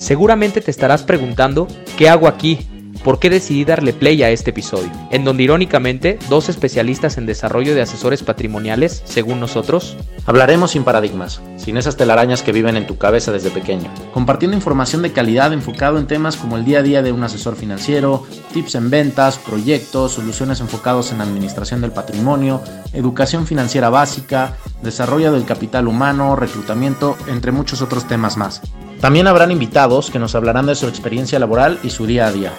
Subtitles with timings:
[0.00, 1.66] Seguramente te estarás preguntando,
[1.96, 2.68] ¿qué hago aquí?
[3.04, 4.90] ¿Por qué decidí darle play a este episodio?
[5.10, 11.40] En donde irónicamente, dos especialistas en desarrollo de asesores patrimoniales, según nosotros, hablaremos sin paradigmas,
[11.56, 15.98] sin esas telarañas que viven en tu cabeza desde pequeño, compartiendo información de calidad enfocado
[15.98, 20.12] en temas como el día a día de un asesor financiero, tips en ventas, proyectos,
[20.12, 22.60] soluciones enfocados en administración del patrimonio,
[22.92, 28.60] educación financiera básica, desarrollo del capital humano, reclutamiento, entre muchos otros temas más.
[29.00, 32.52] También habrán invitados que nos hablarán de su experiencia laboral y su día a día.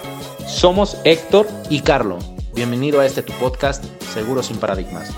[0.50, 2.18] Somos Héctor Y Carlo,
[2.54, 5.14] bienvenido a este tu podcast, Seguro sin Paradigmas.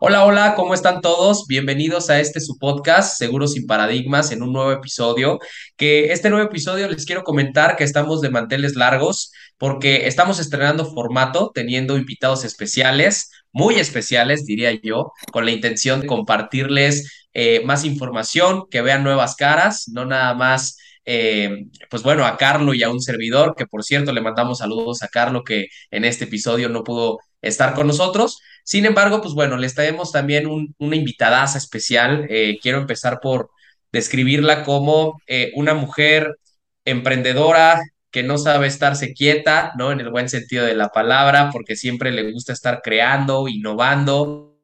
[0.00, 1.46] Hola, hola, ¿cómo están todos?
[1.48, 5.40] Bienvenidos a este su podcast, Seguros sin Paradigmas, en un nuevo episodio.
[5.76, 10.86] Que este nuevo episodio les quiero comentar que estamos de manteles largos porque estamos estrenando
[10.86, 17.84] formato, teniendo invitados especiales, muy especiales, diría yo, con la intención de compartirles eh, más
[17.84, 20.78] información, que vean nuevas caras, no nada más
[21.10, 25.02] eh, pues bueno, a Carlo y a un servidor, que por cierto le mandamos saludos
[25.02, 28.38] a Carlo, que en este episodio no pudo estar con nosotros.
[28.62, 32.26] Sin embargo, pues bueno, les traemos también un, una invitadaza especial.
[32.28, 33.48] Eh, quiero empezar por
[33.90, 36.36] describirla como eh, una mujer
[36.84, 39.92] emprendedora que no sabe estarse quieta, ¿no?
[39.92, 44.57] En el buen sentido de la palabra, porque siempre le gusta estar creando, innovando,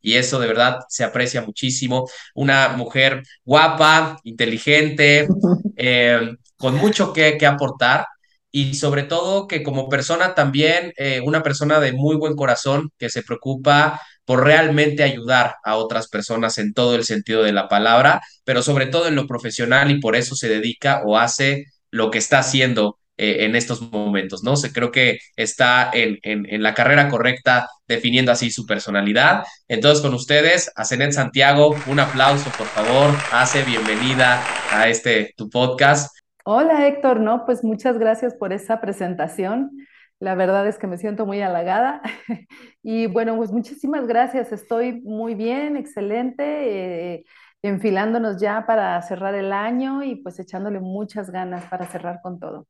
[0.00, 2.08] y eso de verdad se aprecia muchísimo.
[2.34, 5.28] Una mujer guapa, inteligente,
[5.76, 8.06] eh, con mucho que, que, aportar
[8.50, 13.08] y sobre todo que como persona también, eh, una persona de muy buen corazón que
[13.10, 18.20] se preocupa por realmente ayudar a otras personas en todo el sentido de la palabra,
[18.44, 22.18] pero sobre todo en lo profesional y por eso se dedica o hace lo que
[22.18, 24.56] está haciendo eh, en estos momentos, ¿no?
[24.56, 29.44] Se creo que está en, en, en, la carrera correcta definiendo así su personalidad.
[29.68, 33.14] Entonces, con ustedes, a Santiago, un aplauso, por favor.
[33.30, 36.16] Hace bienvenida a este tu podcast.
[36.44, 37.44] Hola, Héctor, ¿no?
[37.44, 39.70] Pues muchas gracias por esa presentación.
[40.18, 42.00] La verdad es que me siento muy halagada.
[42.82, 44.52] y bueno, pues muchísimas gracias.
[44.52, 47.14] Estoy muy bien, excelente.
[47.14, 47.24] Eh,
[47.62, 52.66] enfilándonos ya para cerrar el año y pues echándole muchas ganas para cerrar con todo.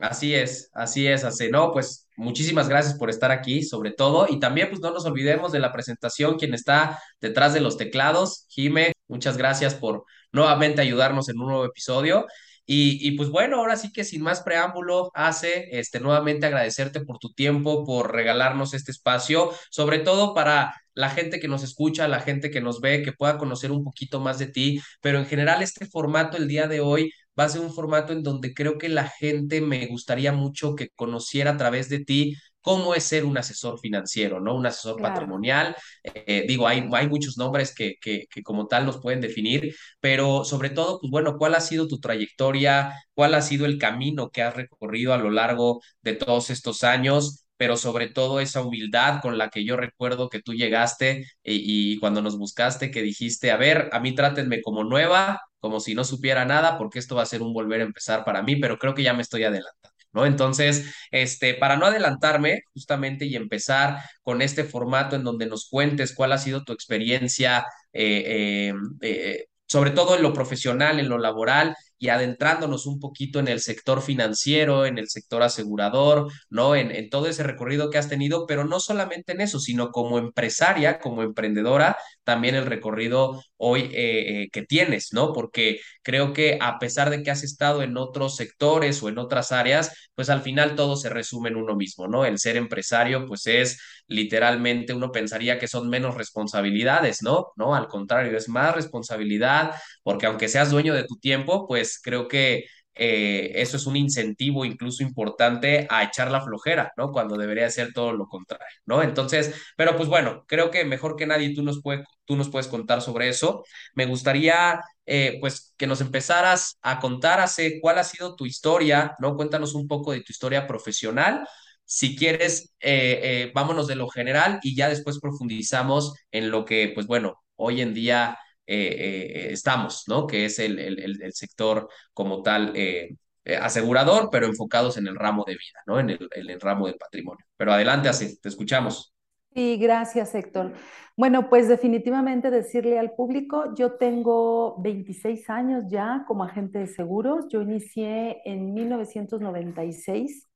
[0.00, 1.50] Así es, así es, así.
[1.50, 4.26] No, pues muchísimas gracias por estar aquí, sobre todo.
[4.30, 8.46] Y también, pues no nos olvidemos de la presentación, quien está detrás de los teclados,
[8.48, 8.92] Jime.
[9.08, 12.26] Muchas gracias por nuevamente ayudarnos en un nuevo episodio.
[12.64, 17.18] Y, y, pues bueno, ahora sí que sin más preámbulo, hace este, nuevamente agradecerte por
[17.18, 22.20] tu tiempo, por regalarnos este espacio, sobre todo para la gente que nos escucha, la
[22.20, 25.62] gente que nos ve, que pueda conocer un poquito más de ti, pero en general
[25.62, 28.88] este formato el día de hoy va a ser un formato en donde creo que
[28.88, 33.38] la gente me gustaría mucho que conociera a través de ti cómo es ser un
[33.38, 34.54] asesor financiero, ¿no?
[34.54, 35.14] Un asesor claro.
[35.14, 35.74] patrimonial.
[36.04, 40.44] Eh, digo, hay, hay muchos nombres que, que, que, como tal nos pueden definir, pero
[40.44, 42.92] sobre todo, pues bueno, ¿cuál ha sido tu trayectoria?
[43.14, 47.46] ¿Cuál ha sido el camino que has recorrido a lo largo de todos estos años?
[47.60, 52.22] Pero sobre todo esa humildad con la que yo recuerdo que tú llegaste y, cuando
[52.22, 56.46] nos buscaste, que dijiste, a ver, a mí trátenme como nueva, como si no supiera
[56.46, 59.02] nada, porque esto va a ser un volver a empezar para mí, pero creo que
[59.02, 59.94] ya me estoy adelantando.
[60.14, 60.24] ¿No?
[60.24, 66.14] Entonces, este, para no adelantarme justamente y empezar con este formato en donde nos cuentes
[66.14, 71.18] cuál ha sido tu experiencia, eh, eh, eh, sobre todo en lo profesional, en lo
[71.18, 76.74] laboral y adentrándonos un poquito en el sector financiero, en el sector asegurador, ¿no?
[76.74, 80.98] En, todo ese recorrido que has tenido, pero no solamente en eso, sino como empresaria,
[80.98, 85.34] como emprendedora, también el recorrido hoy eh, eh, que tienes, ¿no?
[85.34, 89.52] Porque creo que a pesar de que has estado en otros sectores o en otras
[89.52, 92.24] áreas, pues al final todo se resume en uno mismo, ¿no?
[92.24, 97.48] El ser empresario, pues es literalmente, uno pensaría que son menos responsabilidades, ¿no?
[97.56, 99.72] No, al contrario, es más responsabilidad,
[100.02, 102.64] porque aunque seas dueño de tu tiempo, pues creo que
[102.94, 107.10] eh, eso es un incentivo incluso importante a echar la flojera, ¿no?
[107.12, 109.02] Cuando debería ser todo lo contrario, ¿no?
[109.02, 112.68] Entonces, pero pues bueno, creo que mejor que nadie tú nos, puede, tú nos puedes
[112.68, 113.64] contar sobre eso.
[113.94, 119.16] Me gustaría, eh, pues, que nos empezaras a contar hace cuál ha sido tu historia,
[119.18, 119.36] ¿no?
[119.36, 121.46] Cuéntanos un poco de tu historia profesional.
[121.84, 126.92] Si quieres, eh, eh, vámonos de lo general y ya después profundizamos en lo que,
[126.94, 128.38] pues bueno, hoy en día
[128.72, 130.26] eh, eh, estamos, ¿no?
[130.26, 133.16] Que es el, el, el sector como tal eh,
[133.60, 135.98] asegurador, pero enfocados en el ramo de vida, ¿no?
[135.98, 137.44] En el, en ramo del patrimonio.
[137.56, 139.12] Pero adelante, así, te escuchamos.
[139.54, 140.74] Sí, gracias, Héctor.
[141.16, 147.46] Bueno, pues definitivamente decirle al público, yo tengo 26 años ya como agente de seguros.
[147.50, 150.48] Yo inicié en 1996,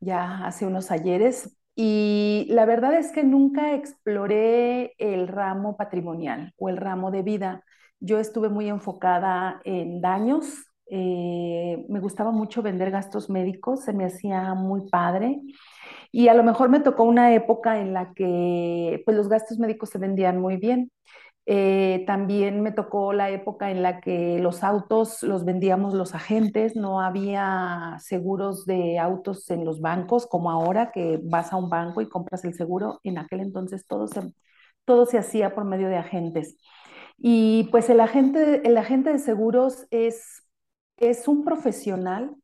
[0.00, 6.70] ya hace unos ayeres, y la verdad es que nunca exploré el ramo patrimonial o
[6.70, 7.62] el ramo de vida.
[8.00, 10.46] yo estuve muy enfocada en daños.
[10.90, 15.40] Eh, me gustaba mucho vender gastos médicos, se me hacía muy padre.
[16.12, 19.90] Y a lo mejor me tocó una época en la que pues, los gastos médicos
[19.90, 20.90] se vendían muy bien.
[21.48, 26.74] Eh, también me tocó la época en la que los autos los vendíamos los agentes,
[26.74, 32.00] no había seguros de autos en los bancos como ahora que vas a un banco
[32.00, 33.00] y compras el seguro.
[33.04, 34.32] En aquel entonces todo se,
[34.84, 36.56] todo se hacía por medio de agentes.
[37.18, 40.42] Y pues el agente, el agente de seguros es,
[40.96, 42.34] es un profesional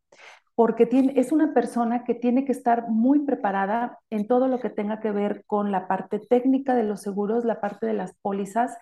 [0.55, 4.71] porque tiene, es una persona que tiene que estar muy preparada en todo lo que
[4.71, 8.77] tenga que ver con la parte técnica de los seguros, la parte de las pólizas,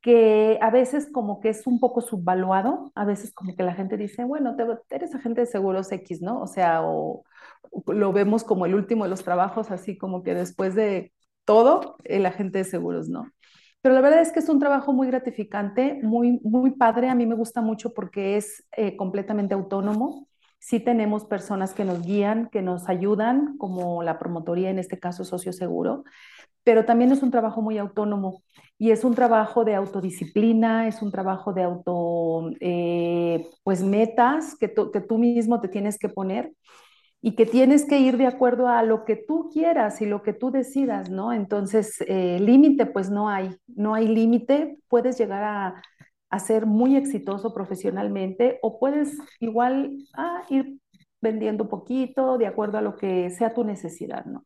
[0.00, 3.96] que a veces como que es un poco subvaluado, a veces como que la gente
[3.96, 4.64] dice, bueno, te,
[4.94, 6.40] eres agente de seguros X, ¿no?
[6.42, 7.24] O sea, o,
[7.86, 11.12] lo vemos como el último de los trabajos, así como que después de
[11.44, 13.30] todo, el agente de seguros, ¿no?
[13.82, 17.26] Pero la verdad es que es un trabajo muy gratificante, muy, muy padre, a mí
[17.26, 20.28] me gusta mucho porque es eh, completamente autónomo
[20.64, 25.22] Sí tenemos personas que nos guían, que nos ayudan, como la promotoría, en este caso
[25.22, 26.04] Socio Seguro,
[26.62, 28.42] pero también es un trabajo muy autónomo
[28.78, 34.68] y es un trabajo de autodisciplina, es un trabajo de auto, eh, pues metas que,
[34.68, 36.50] tú mismo te tienes que poner
[37.20, 40.32] y que tienes que ir de acuerdo a lo que tú quieras y lo que
[40.32, 41.34] tú decidas, ¿no?
[41.34, 45.82] Entonces, eh, límite, pues no hay, no hay límite, puedes llegar a,
[46.30, 50.78] a ser muy exitoso profesionalmente o puedes igual ah, ir
[51.20, 54.44] vendiendo poquito de acuerdo a lo que sea tu necesidad, ¿no?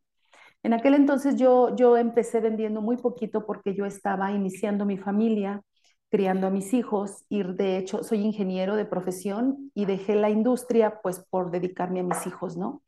[0.62, 5.62] En aquel entonces yo, yo empecé vendiendo muy poquito porque yo estaba iniciando mi familia,
[6.10, 11.00] criando a mis hijos y de hecho soy ingeniero de profesión y dejé la industria
[11.02, 12.82] pues por dedicarme a mis hijos, ¿no?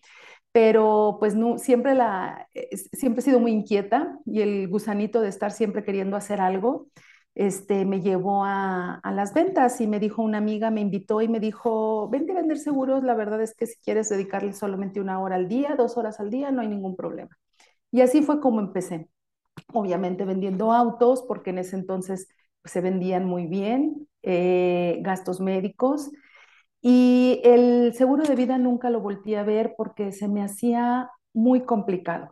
[0.52, 2.48] Pero pues no, siempre, la,
[2.92, 6.88] siempre he sido muy inquieta y el gusanito de estar siempre queriendo hacer algo
[7.34, 11.40] este, me llevó a, las ventas y me dijo una amiga, me invitó y me
[11.40, 15.36] dijo, vente a vender seguros, la verdad es que si quieres dedicarle solamente una hora
[15.36, 17.36] al día, dos horas al día, no hay ningún problema.
[17.92, 19.08] Y así fue como empecé,
[19.72, 22.28] obviamente vendiendo autos, porque en ese entonces
[22.62, 26.10] pues, se vendían muy bien, eh, gastos médicos,
[26.82, 31.62] y el seguro de vida nunca lo volví a ver porque se me hacía muy
[31.64, 32.30] complicado.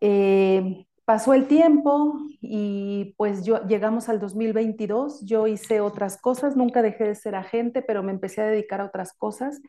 [0.00, 6.82] Eh, pasó el tiempo y pues yo llegamos al 2022, yo hice otras cosas, nunca
[6.82, 9.60] dejé de ser agente, pero me empecé a dedicar a otras cosas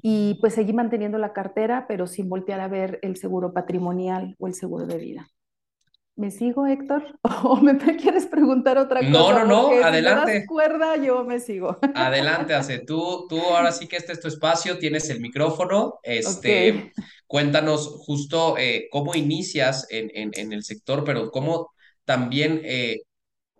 [0.00, 4.46] y pues seguí manteniendo la cartera, pero sin voltear a ver el seguro patrimonial o
[4.46, 5.28] el seguro de vida.
[6.16, 7.18] ¿Me sigo, Héctor?
[7.42, 9.10] ¿O me quieres preguntar otra cosa?
[9.10, 10.20] No, no, no, adelante.
[10.20, 11.78] Si me das cuerda, yo me sigo.
[11.94, 12.78] Adelante, Ace.
[12.80, 15.98] Tú, tú ahora sí que este es tu espacio, tienes el micrófono.
[16.02, 16.92] Este,
[17.26, 21.72] Cuéntanos justo eh, cómo inicias en, en, el sector, pero cómo
[22.04, 23.00] también eh,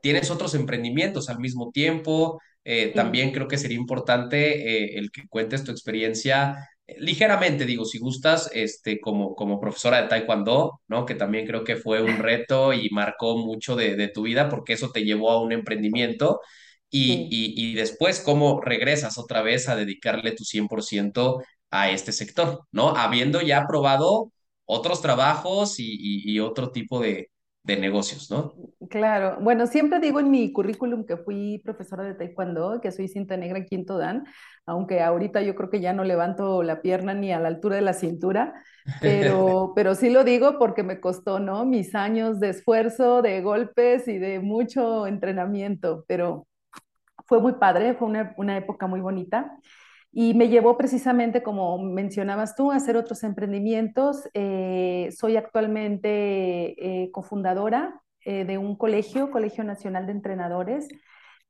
[0.00, 2.40] tienes otros emprendimientos al mismo tiempo.
[2.64, 8.50] Eh, también creo que sería importante el que cuentes tu experiencia ligeramente, digo, si gustas,
[8.54, 11.06] este, como, como profesora de Taekwondo, ¿no?
[11.06, 14.90] Que también creo que fue un reto y marcó mucho de, tu vida porque eso
[14.90, 16.40] te llevó a un emprendimiento.
[16.90, 22.60] Y, y, y, después, ¿cómo regresas otra vez a dedicarle tu 100% a este sector,
[22.70, 22.90] ¿no?
[22.96, 24.32] Habiendo ya probado
[24.64, 27.30] otros trabajos y, otro tipo de,
[27.64, 28.54] negocios, ¿no?
[28.90, 33.36] Claro, bueno, siempre digo en mi currículum que fui profesora de taekwondo, que soy cinta
[33.36, 34.24] negra en quinto dan,
[34.66, 37.82] aunque ahorita yo creo que ya no levanto la pierna ni a la altura de
[37.82, 38.52] la cintura,
[39.00, 41.64] pero, pero sí lo digo porque me costó, ¿no?
[41.64, 46.46] Mis años de esfuerzo, de golpes y de mucho entrenamiento, pero
[47.26, 49.58] fue muy padre, fue una, una época muy bonita.
[50.16, 54.28] Y me llevó precisamente, como mencionabas tú, a hacer otros emprendimientos.
[54.32, 60.86] Eh, soy actualmente eh, cofundadora eh, de un colegio, Colegio Nacional de Entrenadores,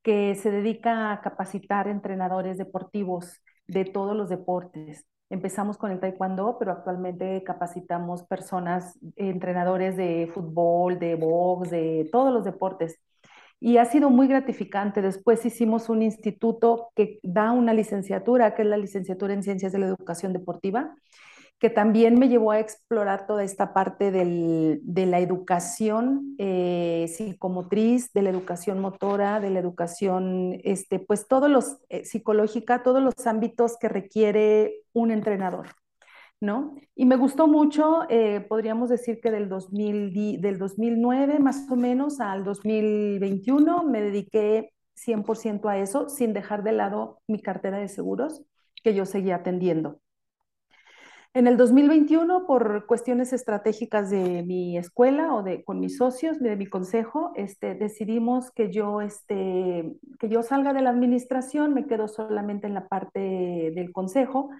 [0.02, 5.04] que se dedica a capacitar entrenadores deportivos de todos los deportes.
[5.28, 12.32] Empezamos con el taekwondo, pero actualmente capacitamos personas, entrenadores de fútbol, de box, de todos
[12.32, 12.98] los deportes
[13.64, 15.00] y ha sido muy gratificante.
[15.00, 19.78] Después hicimos un instituto que da una licenciatura, que es la licenciatura en Ciencias de
[19.78, 20.94] la Educación Deportiva,
[21.58, 28.20] que también me llevó a explorar toda esta parte de la educación eh, psicomotriz, de
[28.20, 33.78] la educación motora, de la educación, este, pues todos los, eh, psicológica, todos los ámbitos
[33.78, 35.68] que requiere un entrenador.
[36.44, 36.74] ¿No?
[36.94, 42.20] Y me gustó mucho, eh, podríamos decir que del, 2000, del 2009 más o menos
[42.20, 48.42] al 2021 me dediqué 100% a eso, sin dejar de lado mi cartera de seguros
[48.82, 50.00] que yo seguía atendiendo.
[51.36, 56.54] En el 2021, por cuestiones estratégicas de mi escuela o de con mis socios, de
[56.54, 62.06] mi consejo, este, decidimos que yo, este, que yo salga de la administración, me quedo
[62.06, 64.50] solamente en la parte del consejo.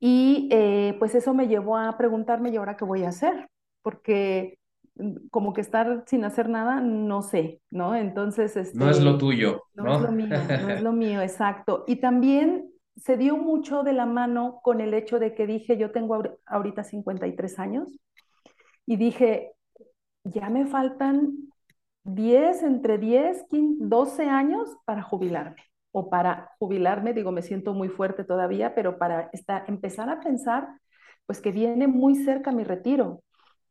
[0.00, 3.48] Y eh, pues eso me llevó a preguntarme, ¿y ahora qué voy a hacer?
[3.82, 4.58] Porque
[4.96, 7.94] mm, como que estar sin hacer nada, no sé, ¿no?
[7.94, 9.84] Entonces, este, no es lo tuyo, ¿no?
[9.84, 11.84] No es lo mío, no es lo mío, exacto.
[11.86, 15.90] Y también se dio mucho de la mano con el hecho de que dije, yo
[15.90, 17.88] tengo ahorita 53 años
[18.86, 19.52] y dije,
[20.24, 21.36] ya me faltan
[22.04, 25.67] 10, entre 10, 15, 12 años para jubilarme.
[25.92, 30.68] O para jubilarme, digo, me siento muy fuerte todavía, pero para estar, empezar a pensar,
[31.26, 33.22] pues que viene muy cerca mi retiro.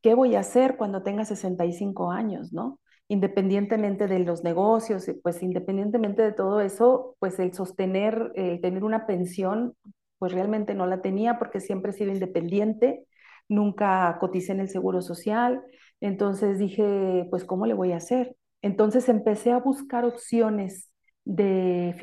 [0.02, 2.80] ¿Qué voy a hacer cuando tenga 65 años, no?
[3.10, 9.06] independientemente de los negocios, pues independientemente de todo eso, pues el sostener, el tener una
[9.08, 9.76] pensión,
[10.20, 13.06] pues realmente no la tenía porque siempre he sido independiente,
[13.48, 15.64] nunca coticé en el seguro social,
[16.02, 18.36] entonces dije, pues ¿cómo le voy a hacer?
[18.62, 20.90] Entonces empecé a buscar opciones
[21.28, 21.94] de,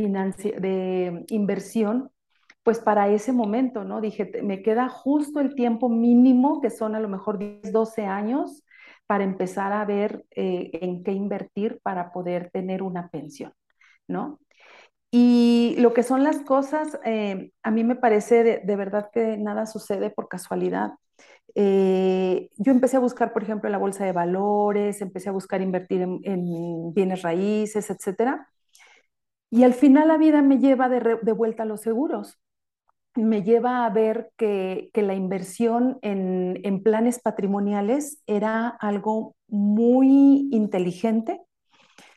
[0.60, 2.10] de inversión,
[2.62, 4.00] pues para ese momento, ¿no?
[4.00, 8.62] Dije, me queda justo el tiempo mínimo, que son a lo mejor 10, 12 años,
[9.06, 13.52] para empezar a ver eh, en qué invertir para poder tener una pensión,
[14.08, 14.40] ¿no?
[15.10, 19.66] Y lo que son las cosas, eh, a mí me parece de, verdad que nada
[19.66, 20.92] sucede por casualidad.
[21.54, 26.02] Eh, yo empecé a buscar, por ejemplo, la bolsa de valores, empecé a buscar invertir
[26.02, 28.48] en bienes raíces, etcétera.
[29.54, 32.40] Y al final la vida me lleva de, vuelta a los seguros
[33.14, 41.40] me lleva a ver que, la inversión en, planes patrimoniales era algo muy inteligente,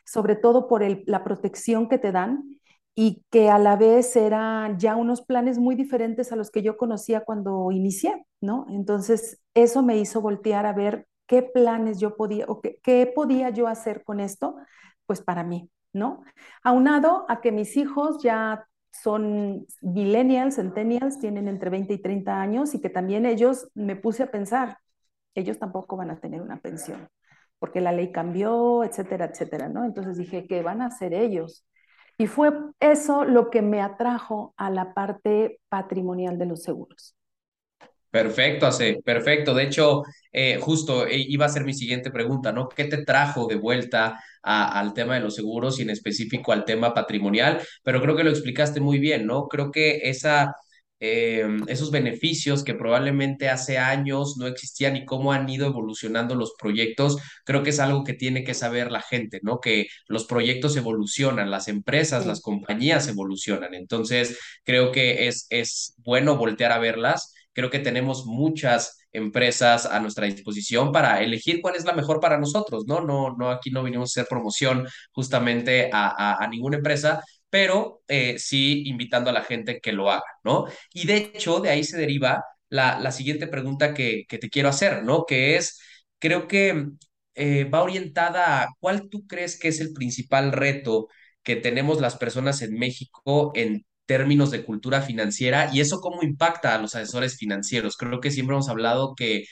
[0.04, 2.60] sobre todo por la protección que te dan
[2.96, 6.76] y que a la vez eran ya unos planes muy diferentes a los que yo
[6.76, 8.66] conocía cuando inicié, ¿no?
[8.70, 13.68] Entonces, eso me hizo voltear a ver qué planes yo podía o qué podía yo
[13.68, 14.56] hacer con esto,
[15.06, 16.24] pues para mí, ¿no?
[16.64, 22.74] Aunado a que mis hijos ya son millennials, centennials, tienen entre 20 y 30 años
[22.74, 24.80] y que también ellos, me puse a pensar,
[25.36, 27.08] ellos tampoco van a tener una pensión,
[27.60, 29.86] porque la ley cambió, etcétera, etcétera, ¿no?
[29.86, 31.66] Entonces dije, ¿qué van a hacer ellos?
[32.18, 37.16] Y fue eso lo que me atrajo a la parte patrimonial de los seguros.
[38.10, 39.54] Perfecto, hace, perfecto.
[39.54, 40.04] De hecho,
[40.40, 42.70] eh, justo eh, iba a ser mi siguiente pregunta, ¿no?
[42.70, 46.94] ¿Qué te trajo de vuelta al tema de los seguros y en específico al tema
[46.94, 47.60] patrimonial?
[47.82, 49.48] Pero creo que lo explicaste muy bien, ¿no?
[49.48, 50.54] Creo que esa,
[51.00, 56.54] em, esos beneficios que probablemente hace años no existían y cómo han ido evolucionando los
[56.60, 59.60] proyectos, creo que es algo que tiene que saber la gente, ¿no?
[59.60, 63.74] Que los proyectos evolucionan, las empresas, las compañías evolucionan.
[63.74, 70.00] Entonces, creo que es, es bueno voltear a verlas Creo que tenemos muchas empresas a
[70.00, 73.02] nuestra disposición para elegir cuál es la mejor para nosotros, ¿no?
[73.02, 78.84] No, no aquí no vinimos a hacer promoción justamente a, ninguna empresa, pero eh, sí
[78.88, 80.66] invitando a la gente que lo haga, ¿no?
[80.94, 84.70] Y de hecho, de ahí se deriva la, la siguiente pregunta que, que, te quiero
[84.70, 85.26] hacer, ¿no?
[85.26, 85.80] Que es,
[86.20, 86.88] creo que
[87.36, 91.08] eh, va orientada a cuál tú crees que es el principal reto
[91.44, 96.76] que tenemos las personas en México en términos de cultura financiera y eso cómo impacta
[96.76, 97.98] a los asesores financieros.
[97.98, 99.46] Creo que siempre hemos hablado que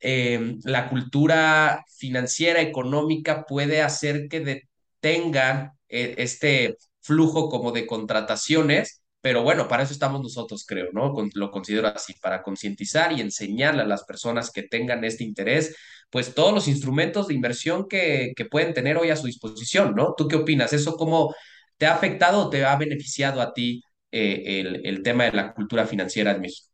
[0.00, 9.02] eh, la cultura financiera, económica puede hacer que detenga eh, este flujo como de contrataciones,
[9.20, 11.14] pero bueno, para eso estamos nosotros, creo, ¿no?
[11.34, 15.74] lo considero así, para concientizar y enseñarle a las personas que tengan este interés,
[16.10, 20.14] pues todos los instrumentos de inversión que, que pueden tener hoy a su disposición, ¿no?
[20.16, 20.72] ¿Tú qué opinas?
[20.72, 21.34] ¿Eso cómo
[21.76, 25.86] te ha afectado o te ha beneficiado a ti eh, el, tema de la cultura
[25.86, 26.68] financiera en México?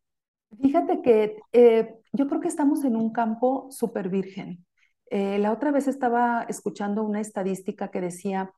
[0.62, 4.64] Fíjate que eh, yo creo que estamos en un campo súper virgen.
[5.10, 8.52] Eh, la otra vez estaba escuchando una estadística que decía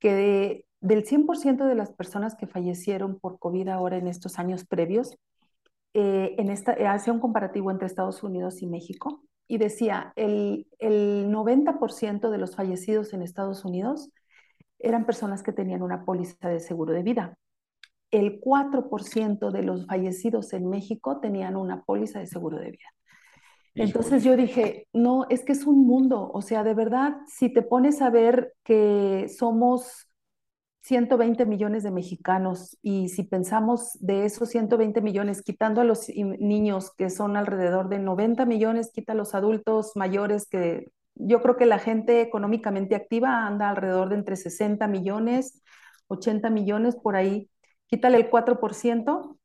[0.00, 5.16] que del 100% de las personas que fallecieron por COVID ahora en estos años previos,
[5.94, 12.28] en esta, hacía un comparativo entre Estados Unidos y México y decía el, el 90%
[12.28, 14.10] de los fallecidos en Estados Unidos
[14.78, 17.38] eran personas que tenían una póliza de seguro de vida
[18.18, 22.88] el 4% de los fallecidos en México tenían una póliza de seguro de vida.
[23.74, 27.60] Entonces yo dije, no, es que es un mundo, o sea, de verdad, si te
[27.60, 30.08] pones a ver que somos
[30.80, 36.92] 120 millones de mexicanos y si pensamos de esos 120 millones, quitando a los niños
[36.96, 41.66] que son alrededor de 90 millones, quita a los adultos mayores que yo creo que
[41.66, 45.62] la gente económicamente activa anda alrededor de entre 60 millones,
[46.08, 47.50] 80 millones por ahí
[47.86, 49.38] quítale el 4%,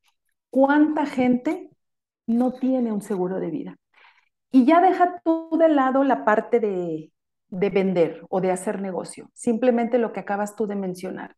[0.49, 1.71] ¿cuánta gente
[2.31, 3.77] no tiene un seguro de vida.
[4.51, 7.11] Y ya deja tú de lado la parte de,
[7.49, 11.35] de vender o de hacer negocio, simplemente lo que acabas tú de mencionar.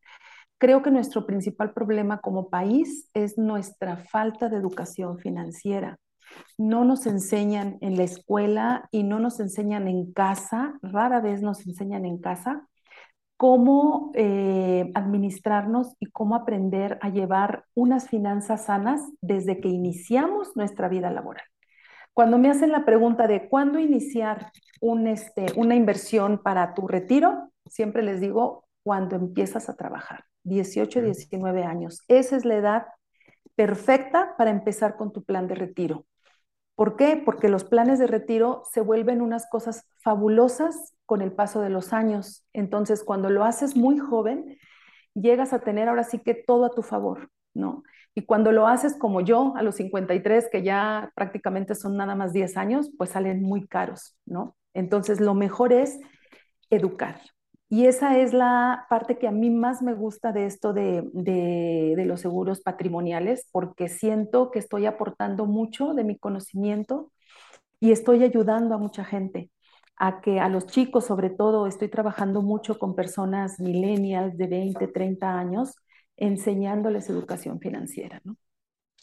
[0.57, 5.97] Creo que nuestro principal problema como país es nuestra falta de educación financiera.
[6.57, 11.67] No nos enseñan en la escuela y no nos enseñan en casa, rara vez nos
[11.67, 12.67] enseñan en casa
[13.37, 20.87] cómo eh, administrarnos y cómo aprender a llevar unas finanzas sanas desde que iniciamos nuestra
[20.87, 21.45] vida laboral.
[22.13, 27.51] Cuando me hacen la pregunta de cuándo iniciar un, este, una inversión para tu retiro,
[27.65, 32.03] siempre les digo cuando empiezas a trabajar, 18, 19 años.
[32.07, 32.85] Esa es la edad
[33.55, 36.05] perfecta para empezar con tu plan de retiro.
[36.75, 37.21] ¿Por qué?
[37.23, 41.93] Porque los planes de retiro se vuelven unas cosas fabulosas con el paso de los
[41.93, 42.43] años.
[42.53, 44.57] Entonces, cuando lo haces muy joven,
[45.13, 47.83] llegas a tener ahora sí que todo a tu favor, ¿no?
[48.15, 52.33] Y cuando lo haces como yo, a los 53, que ya prácticamente son nada más
[52.33, 54.55] 10 años, pues salen muy caros, ¿no?
[54.73, 55.99] Entonces, lo mejor es
[56.69, 57.21] educar.
[57.73, 62.05] Y esa es la parte que a mí más me gusta de esto de, de,
[62.05, 67.11] los seguros patrimoniales, porque siento que estoy aportando mucho de mi conocimiento
[67.79, 69.49] y estoy ayudando a mucha gente
[69.95, 74.87] a que a los chicos, sobre todo, estoy trabajando mucho con personas millennials de 20,
[74.89, 75.75] 30 años,
[76.15, 78.37] enseñándoles educación financiera, ¿no?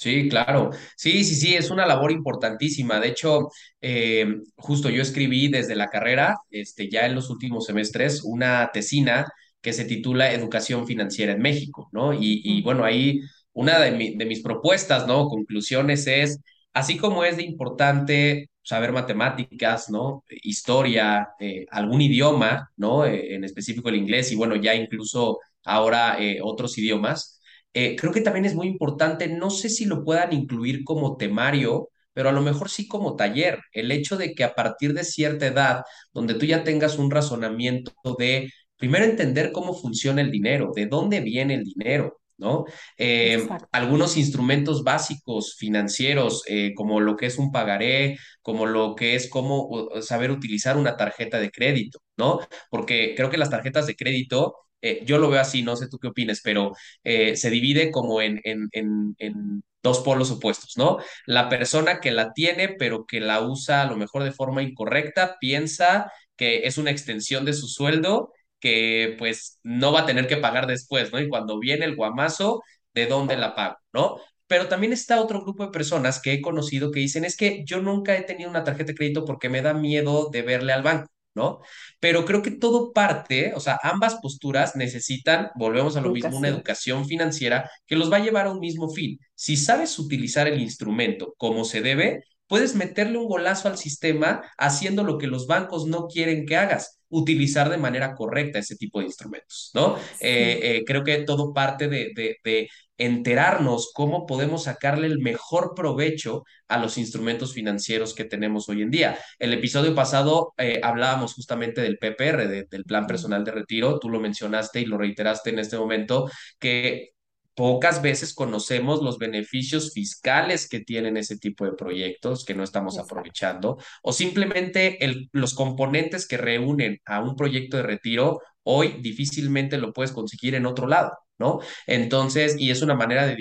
[0.01, 0.71] Sí, claro.
[0.97, 2.99] Sí, sí, sí, es una labor importantísima.
[3.01, 3.49] De hecho,
[3.83, 4.27] eh,
[4.57, 9.27] justo yo escribí desde la carrera, este, ya en los últimos semestres, una tesina
[9.61, 12.15] que se titula Educación Financiera en México, ¿no?
[12.15, 13.21] Y, y bueno, ahí
[13.53, 15.29] una de, de mis propuestas, ¿no?
[15.29, 16.39] Conclusiones es,
[16.73, 20.25] así como es de importante saber matemáticas, ¿no?
[20.43, 23.05] Historia, eh, algún idioma, ¿no?
[23.05, 27.40] Eh, en específico el inglés y bueno, ya incluso ahora otros idiomas
[27.73, 31.89] eh, creo que también es muy importante, no sé si lo puedan incluir como temario,
[32.13, 33.61] pero a lo mejor sí como taller.
[33.73, 37.93] El hecho de que a partir de cierta edad, donde tú ya tengas un razonamiento
[38.19, 42.65] de, primero entender cómo funciona el dinero, de dónde viene el dinero, ¿no?
[42.99, 49.15] Eh, algunos instrumentos básicos financieros, eh, como lo que es un pagaré, como lo que
[49.15, 52.41] es cómo saber utilizar una tarjeta de crédito, ¿no?
[52.71, 55.99] Porque creo que las tarjetas de crédito eh, yo lo veo así, no sé tú
[55.99, 56.73] qué opines, pero
[57.05, 60.99] eh, se divide como en, en, en, en, dos polos opuestos, ¿no?
[61.27, 65.37] La persona que la tiene, pero que la usa a lo mejor de forma incorrecta,
[65.41, 70.37] piensa que es una extensión de su sueldo que pues no va a tener que
[70.37, 71.21] pagar después, ¿no?
[71.21, 72.63] Y cuando viene el guamazo,
[72.95, 74.19] ¿de dónde la pago, ¿no?
[74.47, 77.81] Pero también está otro grupo de personas que he conocido que dicen, es que yo
[77.81, 81.11] nunca he tenido una tarjeta de crédito porque me da miedo de verle al banco.
[81.35, 81.61] ¿No?
[82.01, 86.49] Pero creo que todo parte, o sea, ambas posturas necesitan, volvemos a lo mismo, una
[86.49, 89.19] educación financiera que los va a llevar a un mismo fin.
[89.35, 95.05] Si sabes utilizar el instrumento como se debe, puedes meterle un golazo al sistema haciendo
[95.05, 99.07] lo que los bancos no quieren que hagas, utilizar de manera correcta ese tipo de
[99.07, 99.97] instrumentos, ¿no?
[100.21, 106.45] Eh, eh, creo que todo parte de, de, enterarnos cómo podemos sacarle el mejor provecho
[106.69, 109.19] a los instrumentos financieros que tenemos hoy en día.
[109.39, 114.21] El episodio pasado eh, hablábamos justamente del PPR, del Plan Personal de Retiro, tú lo
[114.21, 117.15] mencionaste y lo reiteraste en este momento, que
[117.55, 122.99] pocas veces conocemos los beneficios fiscales que tienen ese tipo de proyectos que no estamos
[122.99, 124.99] aprovechando o simplemente
[125.33, 130.67] los componentes que reúnen a un proyecto de retiro hoy difícilmente lo puedes conseguir en
[130.67, 131.13] otro lado.
[131.39, 131.61] ¿no?
[131.87, 133.35] Entonces, y es una manera de,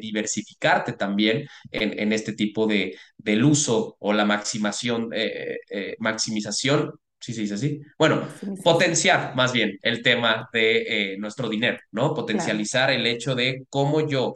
[0.00, 7.34] diversificarte también en, este tipo de, del uso o la maximación, eh, eh, maximización sí
[7.34, 7.80] se dice así.
[7.98, 8.26] Bueno,
[8.64, 12.14] potenciar más bien el tema de eh, nuestro dinero, ¿no?
[12.14, 14.32] Potencializar el hecho de cómo yo,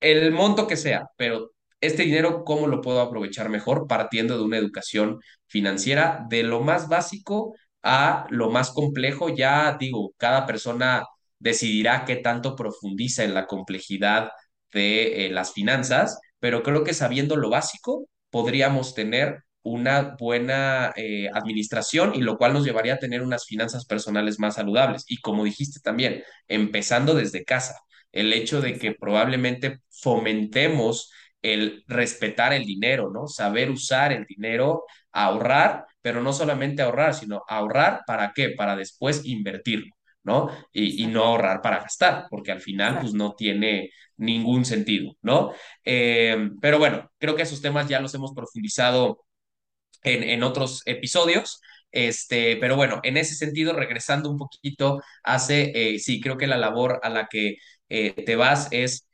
[0.00, 4.58] el monto que sea, pero este dinero, cómo lo puedo aprovechar mejor partiendo de una
[4.58, 9.28] educación financiera de lo más básico a lo más complejo.
[9.30, 11.04] Ya digo, cada persona
[11.38, 14.30] decidirá qué tanto profundiza en la complejidad
[14.72, 21.28] de eh, las finanzas, pero creo que sabiendo lo básico, podríamos tener una buena eh,
[21.32, 25.04] administración y lo cual nos llevaría a tener unas finanzas personales más saludables.
[25.08, 27.76] Y como dijiste también, empezando desde casa,
[28.12, 33.26] el hecho de que probablemente fomentemos el respetar el dinero, ¿no?
[33.28, 38.50] Saber usar el dinero, ahorrar, pero no solamente ahorrar, sino ahorrar para qué?
[38.50, 39.94] Para después invertirlo.
[40.22, 40.50] ¿no?
[40.72, 45.52] Y, no ahorrar para gastar, porque al final pues no tiene ningún sentido, ¿no?
[45.82, 49.24] Eh, pero bueno, creo que esos temas ya los hemos profundizado
[50.02, 51.60] en, otros episodios.
[51.92, 56.58] Este, pero bueno, en ese sentido, regresando un poquito, hace, eh, sí, creo que la
[56.58, 57.56] labor a la que
[57.88, 59.06] eh, te vas es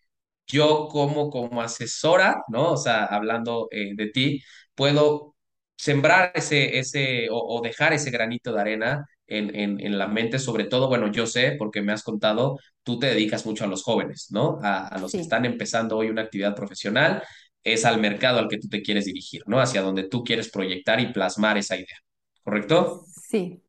[0.46, 2.72] yo como, como asesora, ¿no?
[2.72, 4.42] O sea, hablando eh, de ti,
[4.74, 5.34] puedo
[5.76, 10.38] sembrar ese, ese o, o dejar ese granito de arena en, en, en, la mente,
[10.38, 13.82] sobre todo, bueno, yo sé, porque me has contado, tú te dedicas mucho a los
[13.82, 14.58] jóvenes, ¿no?
[14.62, 17.22] A, a los que están empezando hoy una actividad profesional,
[17.66, 19.60] es al mercado al que tú te quieres dirigir, ¿no?
[19.60, 21.98] Hacia donde tú quieres proyectar y plasmar esa idea,
[22.44, 23.04] ¿correcto?
[23.28, 23.62] sí.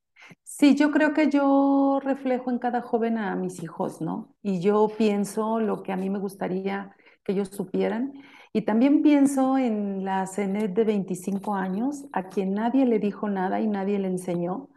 [0.43, 4.35] Sí, yo creo que yo reflejo en cada joven a mis hijos, ¿no?
[4.41, 8.13] Y yo pienso lo que a mí me gustaría que ellos supieran.
[8.53, 13.61] Y también pienso en la CENET de 25 años, a quien nadie le dijo nada
[13.61, 14.69] y nadie le enseñó.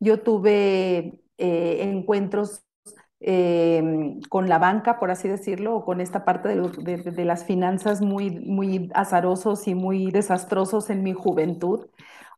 [0.00, 2.65] Yo tuve eh, encuentros
[3.20, 7.24] eh, con la banca, por así decirlo, o con esta parte de, los- de- de
[7.24, 11.86] las finanzas muy, muy azarosos y muy desastrosos en mi juventud.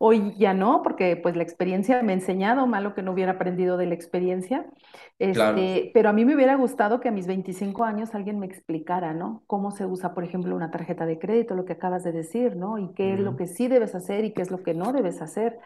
[0.01, 3.77] Hoy ya no, porque pues la experiencia me ha enseñado, malo que no hubiera aprendido
[3.77, 4.67] de la experiencia,
[5.33, 5.57] Claro.
[5.59, 9.13] este, pero a mí me hubiera gustado que a mis 25 años alguien me explicara,
[9.15, 9.43] ¿no?
[9.47, 12.79] Cómo se usa, por ejemplo, una tarjeta de crédito, lo que acabas de decir, ¿no?
[12.79, 15.21] Y qué es lo que sí debes hacer y qué es lo que no debes
[15.23, 15.59] hacer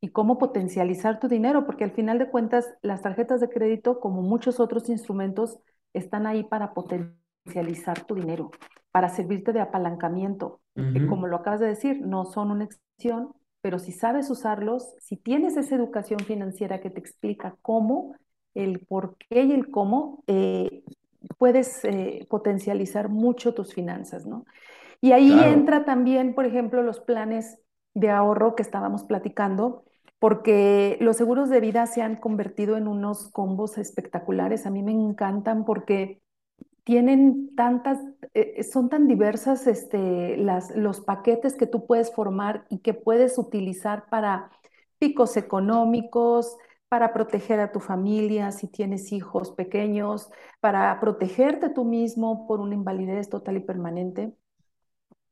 [0.00, 4.22] y cómo potencializar tu dinero, porque al final de cuentas las tarjetas de crédito, como
[4.22, 5.58] muchos otros instrumentos,
[5.92, 8.50] están ahí para potencializar tu dinero,
[8.92, 10.60] para servirte de apalancamiento.
[10.94, 11.30] Eh, Como Ujú.
[11.30, 15.74] lo acabas de decir, no son una excepción, pero si sabes usarlos, si tienes esa
[15.76, 18.14] educación financiera que te explica cómo,
[18.54, 20.82] el por qué y el cómo, eh,
[21.38, 24.44] puedes eh, potencializar mucho tus finanzas, ¿no?
[25.00, 25.44] Y ahí Claro.
[25.44, 27.58] entra también, por ejemplo, los planes
[27.94, 29.84] de ahorro que estábamos platicando,
[30.20, 34.66] porque los seguros de vida se han convertido en unos combos espectaculares.
[34.66, 36.22] A mí me encantan porque
[36.84, 37.98] tienen tantas,
[38.34, 43.38] eh, son tan diversas este, las, los paquetes que tú puedes formar y que puedes
[43.38, 44.50] utilizar para
[44.98, 46.56] picos económicos,
[46.88, 50.30] para proteger a tu familia si tienes hijos pequeños,
[50.60, 54.34] para protegerte tú mismo por una invalidez total y permanente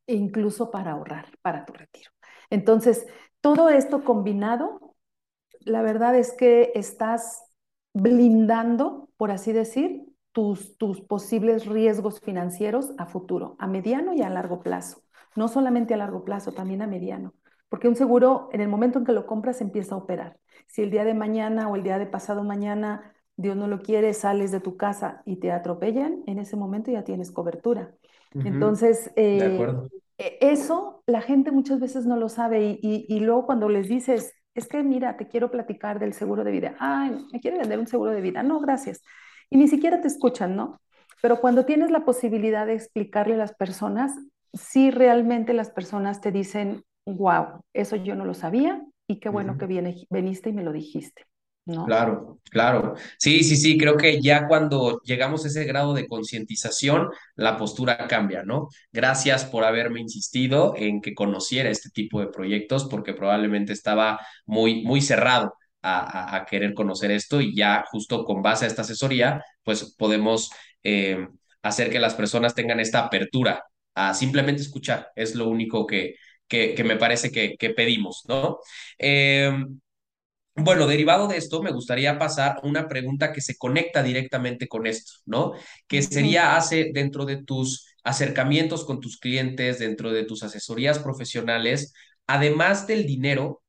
[0.06, 2.10] e incluso para ahorrar para tu retiro.
[2.50, 3.06] Entonces,
[3.40, 4.94] todo esto combinado,
[5.60, 7.44] la verdad es que estás
[7.94, 14.30] blindando, por así decir, tus, tus posibles riesgos financieros a futuro, a mediano y a
[14.30, 15.02] largo plazo.
[15.36, 17.34] No solamente a largo plazo, también a mediano.
[17.68, 20.38] Porque un seguro, en el momento en que lo compras, empieza a operar.
[20.66, 24.14] Si el día de mañana o el día de pasado mañana, Dios no lo quiere,
[24.14, 27.94] sales de tu casa y te atropellan, en ese momento ya tienes cobertura.
[28.34, 28.42] Ujú.
[28.42, 29.90] Entonces, De eh, acuerdo.
[30.18, 34.34] Eso la gente muchas veces no lo sabe y, y- y luego cuando les dices,
[34.54, 36.76] es que mira, te quiero platicar del seguro de vida.
[36.80, 38.42] Ay, ¿me quiere vender un seguro de vida?
[38.42, 39.02] No, gracias.
[39.50, 40.80] Y ni siquiera te escuchan, ¿no?
[41.22, 44.12] Pero cuando tienes la posibilidad de explicarle a las personas,
[44.52, 49.56] sí realmente las personas te dicen, wow, eso yo no lo sabía y qué bueno
[49.58, 51.24] que viene, viniste y me lo dijiste,
[51.82, 52.94] Claro, claro.
[53.18, 58.06] Sí, sí, sí, creo que ya cuando llegamos a ese grado de concientización, la postura
[58.06, 58.68] cambia, ¿no?
[58.92, 64.82] Gracias por haberme insistido en que conociera este tipo de proyectos, porque probablemente estaba muy,
[64.84, 69.42] muy cerrado a, a- querer conocer esto y ya justo con base a esta asesoría,
[69.62, 70.50] pues podemos
[70.82, 71.26] eh,
[71.62, 73.62] hacer que las personas tengan esta apertura
[73.94, 75.10] a simplemente escuchar.
[75.16, 78.58] Es lo único que, que, que me parece que, pedimos, ¿no?
[78.98, 79.80] Em,
[80.60, 84.86] bueno, derivado de esto, me gustaría pasar a una pregunta que se conecta directamente con
[84.86, 85.52] esto, ¿no?
[85.86, 91.92] Que sería, hace dentro de tus acercamientos con tus clientes, dentro de tus asesorías profesionales,
[92.26, 93.62] además del dinero,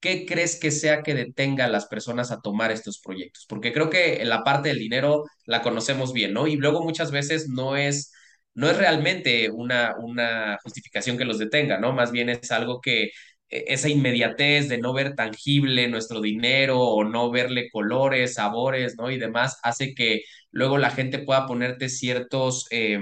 [0.00, 3.46] ¿qué crees que sea que detenga a las personas a tomar estos proyectos?
[3.48, 6.46] Porque creo que la parte del dinero la conocemos bien, ¿no?
[6.46, 8.12] Y luego muchas veces no es,
[8.54, 11.92] no es realmente una, una justificación que los detenga, ¿no?
[11.92, 13.10] Más bien es algo que
[13.52, 19.10] esa inmediatez de no ver tangible nuestro dinero o no verle colores, sabores, ¿no?
[19.10, 22.66] Y demás hace que luego la gente pueda ponerte ciertos...
[22.70, 23.00] eh,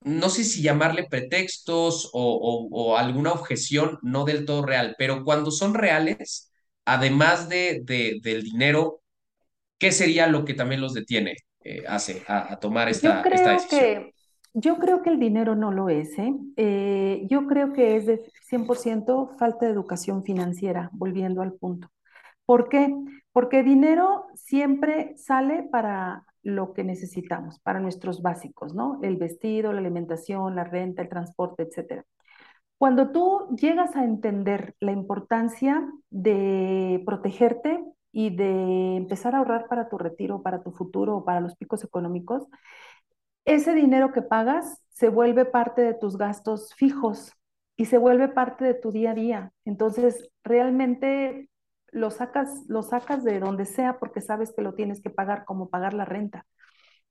[0.00, 5.24] no sé si llamarle pretextos o, o- o alguna objeción no del todo real, pero
[5.24, 6.52] cuando son reales,
[6.84, 9.02] además de, de- del dinero,
[9.78, 13.50] ¿qué sería lo que también los detiene, eh, hace a, a tomar Yo esta, esta
[13.52, 13.90] creo decisión?
[13.90, 14.12] que,
[14.58, 16.34] yo creo que el dinero no lo es, ¿eh?
[16.56, 21.88] Eh, yo creo que es de 100% falta de educación financiera, volviendo al punto.
[22.46, 22.94] ¿Por qué?
[23.32, 28.98] Porque dinero siempre sale para lo que necesitamos, para nuestros básicos, ¿no?
[29.02, 32.06] El vestido, la alimentación, la renta, el transporte, etcétera.
[32.78, 39.90] Cuando tú llegas a entender la importancia de protegerte y de empezar a ahorrar para
[39.90, 42.46] tu retiro, para tu futuro para los picos económicos,
[43.46, 47.32] ese dinero que pagas se vuelve parte de tus gastos fijos
[47.76, 49.52] y se vuelve parte de tu día a día.
[49.64, 51.48] Entonces, realmente
[51.92, 55.70] lo sacas, lo sacas de donde sea porque sabes que lo tienes que pagar, como
[55.70, 56.46] pagar la renta.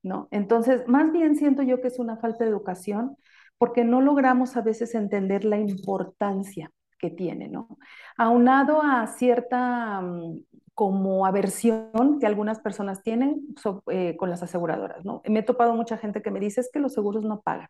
[0.03, 0.27] ¿no?
[0.31, 3.17] Entonces, más bien siento yo que es una falta de educación
[3.57, 7.77] porque no logramos a veces entender la importancia que tiene, ¿no?
[8.17, 10.39] Aunado a cierta mm,
[10.75, 13.55] como aversión que algunas personas tienen
[13.91, 15.21] eh, con las aseguradoras, ¿no?
[15.25, 17.69] Me he topado mucha gente que me dice es que los seguros no pagan.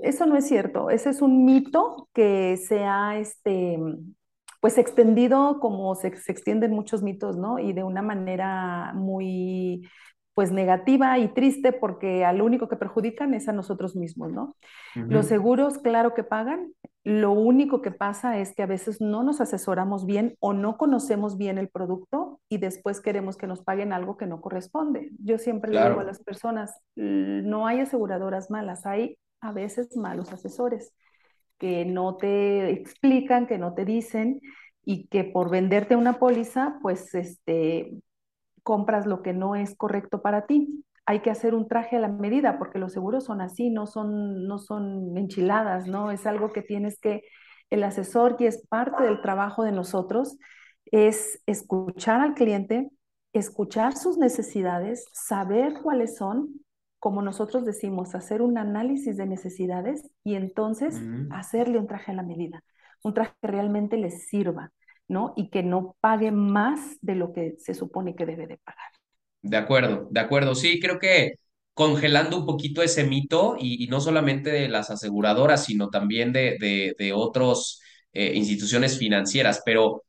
[0.00, 3.78] Eso no es cierto, ese es un mito que se ha este,
[4.60, 7.58] pues extendido como se, se extienden muchos mitos, ¿no?
[7.58, 9.88] Y de una manera muy
[10.34, 14.56] pues negativa y triste porque al único que perjudican es a nosotros mismos, ¿no?
[14.94, 16.72] Los seguros, claro que pagan,
[17.04, 21.36] lo único que pasa es que a veces no nos asesoramos bien o no conocemos
[21.36, 25.10] bien el producto y después queremos que nos paguen algo que no corresponde.
[25.18, 30.32] Yo siempre le digo a las personas, no hay aseguradoras malas, hay a veces malos
[30.32, 30.94] asesores
[31.58, 34.40] que no te explican, que no te dicen
[34.84, 37.92] y que por venderte una póliza, pues este,
[38.62, 40.84] compras lo que no es correcto para ti.
[41.06, 44.46] Hay que hacer un traje a la medida porque los seguros son así, no son,
[44.46, 46.10] no son enchiladas, ¿no?
[46.10, 47.22] Es algo que tienes que,
[47.70, 50.36] el asesor, y es parte del trabajo de nosotros,
[50.86, 52.90] es escuchar al cliente,
[53.32, 56.60] escuchar sus necesidades, saber cuáles son,
[56.98, 62.22] como nosotros decimos, hacer un análisis de necesidades y entonces hacerle un traje a la
[62.22, 62.62] medida,
[63.02, 64.70] un traje que realmente les sirva.
[65.08, 65.34] ¿No?
[65.36, 68.88] Y que no pague más de lo que se supone que debe de pagar.
[69.42, 70.54] De acuerdo, de acuerdo.
[70.54, 71.34] Sí, creo que
[71.74, 76.56] congelando un poquito ese mito y, no solamente de las aseguradoras, sino también de,
[76.98, 77.80] de, otras
[78.12, 79.62] eh, instituciones financieras.
[79.64, 80.04] Pero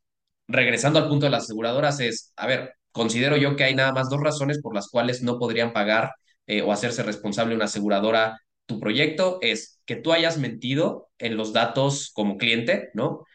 [0.48, 4.10] regresando al punto de las aseguradoras es, a ver, considero yo que hay nada más
[4.10, 6.12] dos razones por las cuales no podrían pagar
[6.48, 11.54] eh, o hacerse responsable una aseguradora tu proyecto es que tú hayas mentido en los
[11.54, 13.26] datos como cliente, ¿no?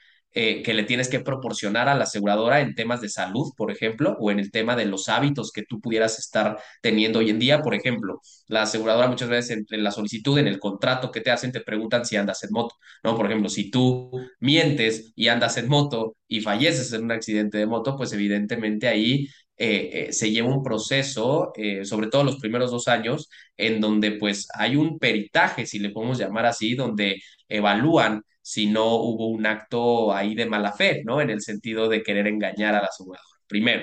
[0.40, 4.16] Eh, que le tienes que proporcionar a la aseguradora en temas de salud, por ejemplo,
[4.20, 7.60] o en el tema de los hábitos que tú pudieras estar teniendo hoy en día.
[7.60, 11.50] Por ejemplo, la aseguradora muchas veces en, la solicitud, en el contrato que te hacen,
[11.50, 13.16] te preguntan si andas en moto, ¿no?
[13.16, 17.66] Por ejemplo, si tú mientes y andas en moto y falleces en un accidente de
[17.66, 22.86] moto, pues evidentemente ahí eh, eh, se lleva un proceso, sobre todo los primeros dos
[22.86, 28.66] años, en donde pues hay un peritaje, si le podemos llamar así, donde evalúan si
[28.66, 31.20] no hubo un acto ahí de mala fe, ¿no?
[31.20, 33.82] En el sentido de querer engañar a la aseguradora, primero.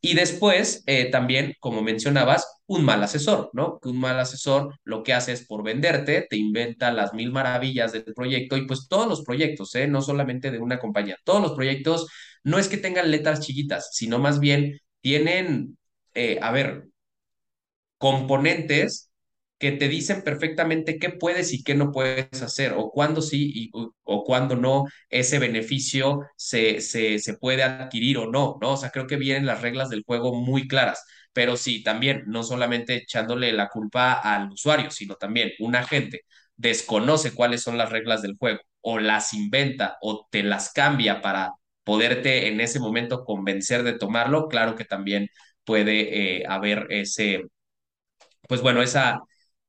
[0.00, 3.78] Y después, eh, también, como mencionabas, un mal asesor, ¿no?
[3.80, 7.92] Que un mal asesor lo que hace es por venderte, te inventa las mil maravillas
[7.92, 9.86] del proyecto y pues todos los proyectos, ¿eh?
[9.88, 12.06] No solamente de una compañía, todos los proyectos
[12.44, 15.76] no es que tengan letras chiquitas, sino más bien tienen,
[16.14, 16.88] eh, a ver,
[17.98, 19.07] componentes
[19.58, 23.70] que te dicen perfectamente qué puedes y qué no puedes hacer, o cuándo sí y,
[23.72, 28.72] o, cuándo no ese beneficio se, se, se, puede adquirir o no, ¿no?
[28.74, 32.42] O sea, creo que vienen las reglas del juego muy claras, pero sí, también, no
[32.42, 36.22] solamente echándole la culpa al usuario, sino también un agente
[36.56, 41.52] desconoce cuáles son las reglas del juego, o las inventa, o te las cambia para
[41.84, 45.28] poderte en ese momento convencer de tomarlo, claro que también
[45.64, 47.44] puede eh, haber ese,
[48.48, 49.20] pues bueno, esa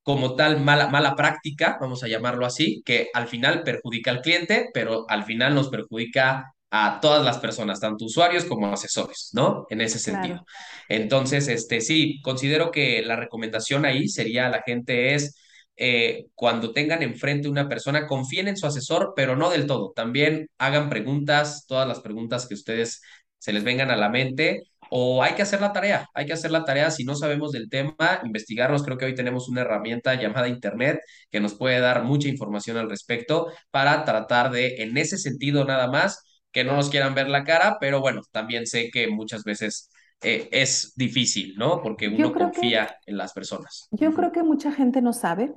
[0.09, 4.71] como tal mala, mala práctica, vamos a llamarlo así, que al final perjudica al cliente,
[4.73, 9.67] pero al final nos perjudica a todas las personas, tanto usuarios como asesores, ¿no?
[9.69, 10.43] En ese sentido.
[10.87, 15.35] Entonces, este, sí, considero que la recomendación ahí sería a la gente es
[15.75, 19.91] eh, cuando tengan enfrente una persona, confíen en su asesor, pero no del todo.
[19.95, 23.03] También hagan preguntas, todas las preguntas que ustedes
[23.37, 26.51] se les vengan a la mente o hay que hacer la tarea, hay que hacer
[26.51, 28.83] la tarea si no sabemos del tema, investigarnos.
[28.83, 30.99] Creo que hoy tenemos una herramienta llamada Internet
[31.29, 35.87] que nos puede dar mucha información al respecto para tratar de, en ese sentido nada
[35.87, 39.89] más, que no nos quieran ver la cara, pero bueno, también sé que muchas veces
[40.21, 41.81] eh, es difícil, ¿no?
[41.81, 43.87] Porque uno confía en las personas.
[43.91, 45.53] Yo creo que mucha gente no sabe,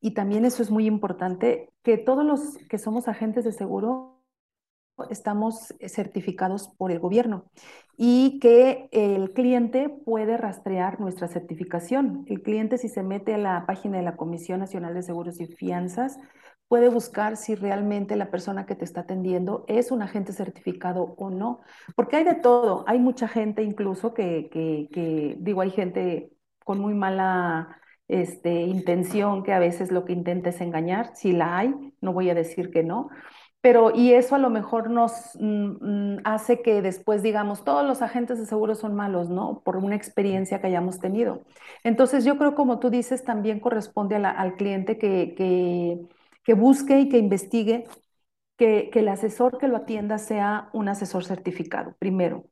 [0.00, 4.15] y también eso es muy importante, que todos los que somos agentes de seguro
[5.10, 7.44] estamos certificados por el gobierno
[7.96, 12.24] y que el cliente puede rastrear nuestra certificación.
[12.26, 15.46] El cliente si se mete a la página de la Comisión Nacional de Seguros y
[15.46, 16.18] Fianzas,
[16.68, 21.30] puede buscar si realmente la persona que te está atendiendo es un agente certificado o
[21.30, 21.60] no.
[21.94, 22.84] Porque hay de todo.
[22.86, 26.32] Hay mucha gente incluso que, que, digo, hay gente
[26.64, 31.14] con muy mala este, intención que a veces lo que intenta es engañar.
[31.14, 33.10] Si la hay, no voy a decir que no
[33.66, 38.00] pero y eso a lo mejor nos mm, mm, hace que después digamos, todos los
[38.00, 39.60] agentes de seguro son malos, ¿no?
[39.64, 41.42] Por una experiencia que hayamos tenido.
[41.82, 45.34] Entonces yo creo, como tú dices, también corresponde al cliente que,
[46.44, 47.88] que, busque y que investigue
[48.56, 52.44] que, que el asesor que lo atienda sea un asesor certificado, primero.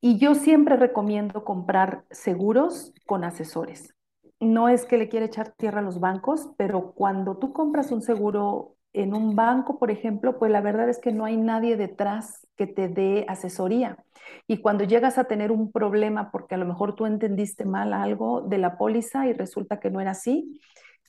[0.00, 3.96] Y yo siempre recomiendo comprar seguros con asesores
[4.40, 8.02] no es que le quiera echar tierra a los bancos, pero cuando tú compras un
[8.02, 12.46] seguro en un banco, por ejemplo, pues la verdad es que no hay nadie detrás
[12.56, 13.98] que te dé asesoría.
[14.46, 18.40] Y cuando llegas a tener un problema porque a lo mejor tú entendiste mal algo
[18.40, 20.60] de la póliza y resulta que no era así,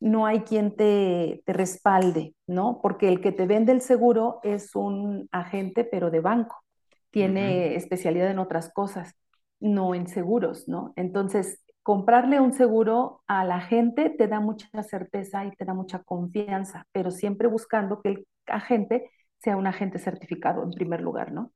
[0.02, 2.82] no hay quien te, te respalde, ¿no?
[2.82, 6.63] Porque el que te vende el seguro es un agente, pero de banco.
[7.10, 9.15] Tiene especialidad en otras cosas,
[9.62, 10.91] no en seguros, ¿no?
[10.97, 16.00] Entonces, comprarle un seguro a la gente te da mucha certeza y te da mucha
[16.00, 21.54] confianza, pero siempre buscando que el agente sea un agente certificado en primer lugar, ¿no?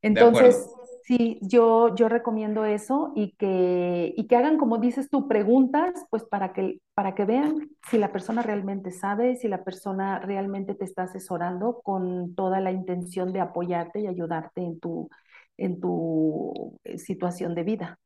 [0.00, 6.06] Entonces, sí, yo, yo recomiendo eso y que, y que hagan, como dices tú, preguntas,
[6.08, 10.74] pues para que, para que vean si la persona realmente sabe, si la persona realmente
[10.74, 15.10] te está asesorando con toda la intención de apoyarte y ayudarte en tu,
[15.58, 17.98] en tu eh, situación de vida.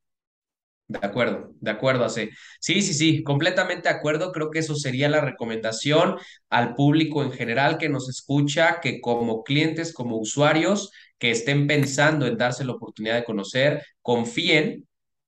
[0.88, 2.28] De acuerdo, de acuerdo, así.
[2.60, 4.30] Sí, sí, sí, completamente de acuerdo.
[4.30, 6.16] Creo que eso sería la recomendación
[6.48, 12.26] al público en general que nos escucha, que como clientes, como usuarios que estén pensando
[12.26, 14.86] en darse la oportunidad de conocer, confíen,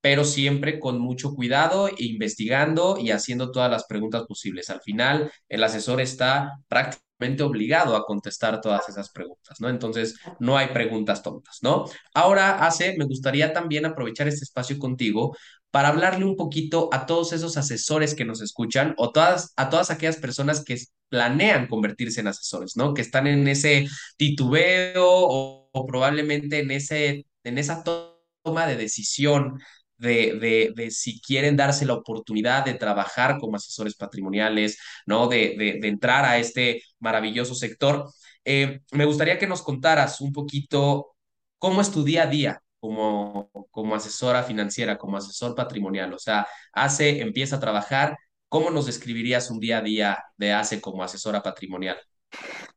[0.09, 4.71] pero siempre con mucho cuidado, investigando y haciendo todas las preguntas posibles.
[4.71, 9.69] Al final, el asesor está prácticamente obligado a contestar todas esas preguntas, ¿no?
[9.69, 11.85] Entonces, no hay preguntas tontas, ¿no?
[12.15, 15.37] Ahora, Hace, me gustaría también aprovechar este espacio contigo
[15.71, 19.91] para hablarle un poquito a todos esos asesores que nos escuchan o todas, a todas
[19.91, 20.79] aquellas personas que
[21.11, 22.95] planean convertirse en asesores, ¿no?
[22.95, 29.61] Que están en ese titubeo o, o probablemente en, ese, en esa toma de decisión
[29.99, 35.29] de, de, si quieren darse la oportunidad de trabajar como asesores patrimoniales, ¿no?
[35.29, 38.09] De, de entrar a este maravilloso sector.
[38.45, 41.15] Eh, me gustaría que nos contaras un poquito
[41.59, 46.13] cómo es tu día a día como, como asesora financiera, como asesor patrimonial.
[46.15, 48.17] O sea, hace, empieza a trabajar.
[48.49, 51.99] ¿Cómo nos describirías un día a día de ACE como asesora patrimonial?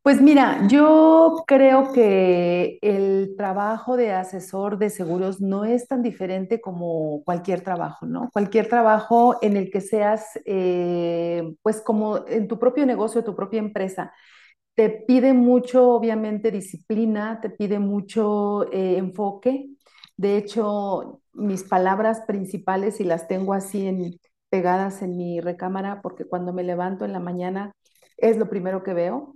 [0.02, 6.60] Pues mira, yo creo que el trabajo de asesor de seguros no es tan diferente
[6.60, 8.28] como cualquier trabajo, ¿no?
[8.32, 13.60] Cualquier trabajo en el que seas, eh, pues como en tu propio negocio, tu propia
[13.60, 14.12] empresa,
[14.74, 19.68] te pide mucho, obviamente, disciplina, te pide mucho eh, enfoque.
[20.16, 24.18] De hecho, mis palabras principales, y las tengo así
[24.50, 27.72] pegadas en mi recámara, porque cuando me levanto en la mañana
[28.18, 29.34] es lo primero que veo,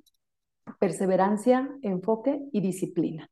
[0.78, 3.28] perseverancia, enfoque y disciplina,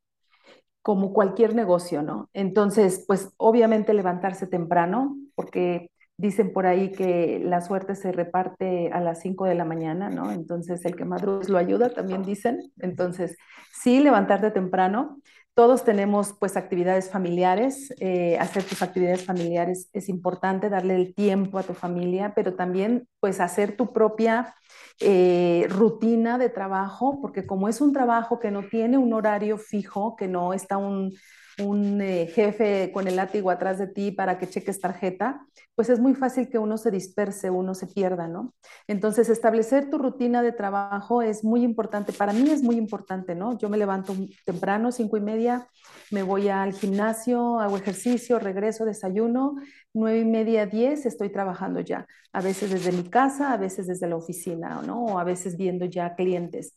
[0.82, 2.28] como cualquier negocio, ¿no?
[2.32, 9.00] Entonces, pues obviamente levantarse temprano, porque dicen por ahí que la suerte se reparte a
[9.00, 10.30] las 5 de la mañana, ¿no?
[10.30, 12.72] Entonces, el que madruga lo ayuda, también dicen.
[12.78, 13.36] Entonces,
[13.72, 15.20] sí, levantarte temprano.
[15.54, 21.58] Todos tenemos pues actividades familiares, eh, hacer tus actividades familiares es importante, darle el tiempo
[21.58, 24.52] a tu familia, pero también pues hacer tu propia
[24.98, 30.16] eh, rutina de trabajo, porque como es un trabajo que no tiene un horario fijo,
[30.16, 31.12] que no está un,
[31.58, 36.00] un eh, jefe con el látigo atrás de ti para que cheques tarjeta, pues es
[36.00, 38.54] muy fácil que uno se disperse, uno se pierda, ¿no?
[38.86, 42.12] Entonces, establecer tu rutina de trabajo es muy importante.
[42.12, 43.58] Para mí es muy importante, ¿no?
[43.58, 44.14] Yo me levanto
[44.44, 45.68] temprano, cinco y media,
[46.10, 49.56] me voy al gimnasio, hago ejercicio, regreso, desayuno,
[49.92, 52.06] nueve y media, diez, estoy trabajando ya.
[52.32, 55.04] A veces desde mi casa, a veces desde la oficina, ¿no?
[55.04, 56.76] O a veces viendo ya clientes.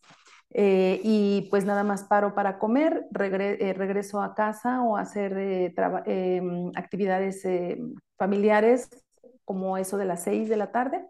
[0.51, 5.73] Eh, y pues nada más paro para comer, eh, regreso a casa o hacer eh,
[6.75, 7.45] actividades
[8.17, 8.89] familiares
[9.43, 11.05] como eso de las seis de la tarde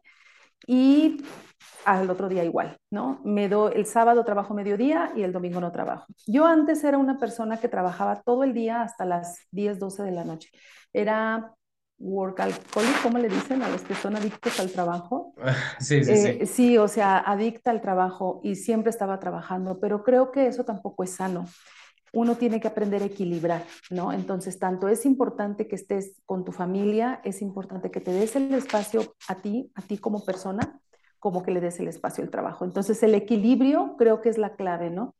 [0.66, 1.24] y
[1.86, 3.22] al otro día igual, ¿no?
[3.24, 6.06] Me do, el sábado trabajo mediodía y el domingo no trabajo.
[6.26, 10.12] Yo antes era una persona que trabajaba todo el día hasta las 10, 12 de
[10.12, 10.50] la noche.
[10.92, 11.54] Era
[12.00, 15.34] workaholic, ¿cómo le dicen a los que son adictos al trabajo?
[15.80, 16.28] Sí, sí, sí.
[16.28, 20.64] Eh, sí, o sea, adicta al trabajo y siempre estaba trabajando, pero creo que eso
[20.64, 21.46] tampoco es sano.
[22.14, 24.12] Uno tiene que aprender a equilibrar, ¿no?
[24.14, 28.54] Entonces, tanto es importante que estés con tu familia, es importante que te des el
[28.54, 30.80] espacio a ti, a ti como persona,
[31.20, 32.66] como que le des el espacio al trabajo.
[32.66, 35.16] Entonces, el equilibrio creo que es la clave, ¿no?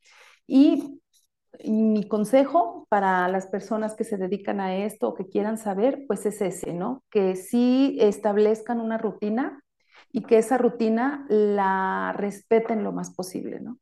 [0.48, 1.02] Y
[1.66, 6.26] mi consejo para las personas que se dedican a esto o que quieran saber, pues
[6.26, 7.04] es ese, ¿no?
[7.10, 9.64] Que sí establezcan una rutina
[10.12, 13.80] y que esa rutina la respeten lo más posible, ¿no?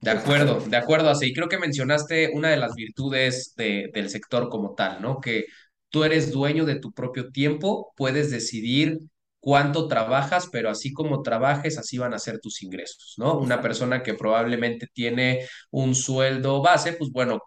[0.00, 1.32] De acuerdo, de acuerdo, así.
[1.32, 5.20] Creo que mencionaste una de las virtudes del sector como tal, ¿no?
[5.20, 5.44] Que
[5.90, 8.98] tú eres dueño de tu propio tiempo, puedes decidir
[9.42, 13.38] cuánto trabajas, pero así como trabajes, así van a ser tus ingresos, ¿no?
[13.38, 17.40] Una persona que probablemente tiene un sueldo base, pues bueno,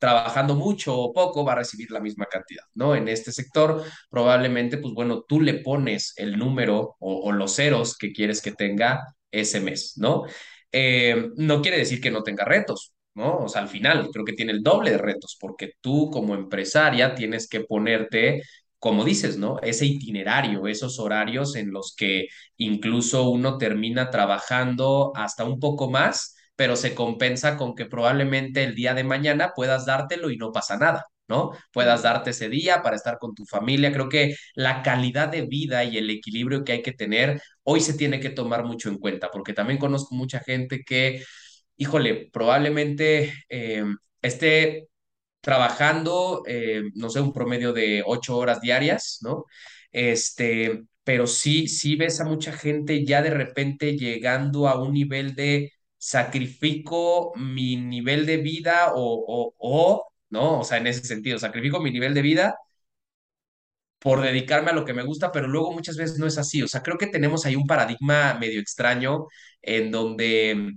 [0.00, 2.96] trabajando mucho o poco va a recibir la misma cantidad, ¿no?
[2.96, 8.12] En este sector, probablemente, pues bueno, tú le pones el número o, los ceros que
[8.12, 10.24] quieres que tenga ese mes, ¿no?
[10.72, 13.38] Eh, no quiere decir que no tenga retos, ¿no?
[13.38, 17.14] O sea, al final creo que tiene el doble de retos, porque tú como empresaria
[17.14, 18.42] tienes que ponerte,
[18.78, 19.58] como dices, ¿no?
[19.62, 26.36] Ese itinerario, esos horarios en los que incluso uno termina trabajando hasta un poco más,
[26.56, 30.76] pero se compensa con que probablemente el día de mañana puedas dártelo y no pasa
[30.76, 31.06] nada.
[31.28, 31.52] ¿no?
[31.72, 33.92] Puedas darte ese día para estar con tu familia.
[33.92, 37.94] Creo que la calidad de vida y el equilibrio que hay que tener hoy se
[37.94, 41.22] tiene que tomar mucho en cuenta, porque también conozco mucha gente que,
[41.76, 43.84] híjole, probablemente eh,
[44.22, 44.87] esté
[45.40, 49.44] trabajando, eh, no sé, un promedio de ocho horas diarias, ¿no?
[49.92, 55.34] Este, pero sí, sí ves a mucha gente ya de repente llegando a un nivel
[55.34, 60.60] de sacrifico mi nivel de vida o, o, o, ¿no?
[60.60, 62.56] O sea, en ese sentido, sacrifico mi nivel de vida
[63.98, 66.62] por dedicarme a lo que me gusta, pero luego muchas veces no es así.
[66.62, 69.26] O sea, creo que tenemos ahí un paradigma medio extraño
[69.62, 70.74] en donde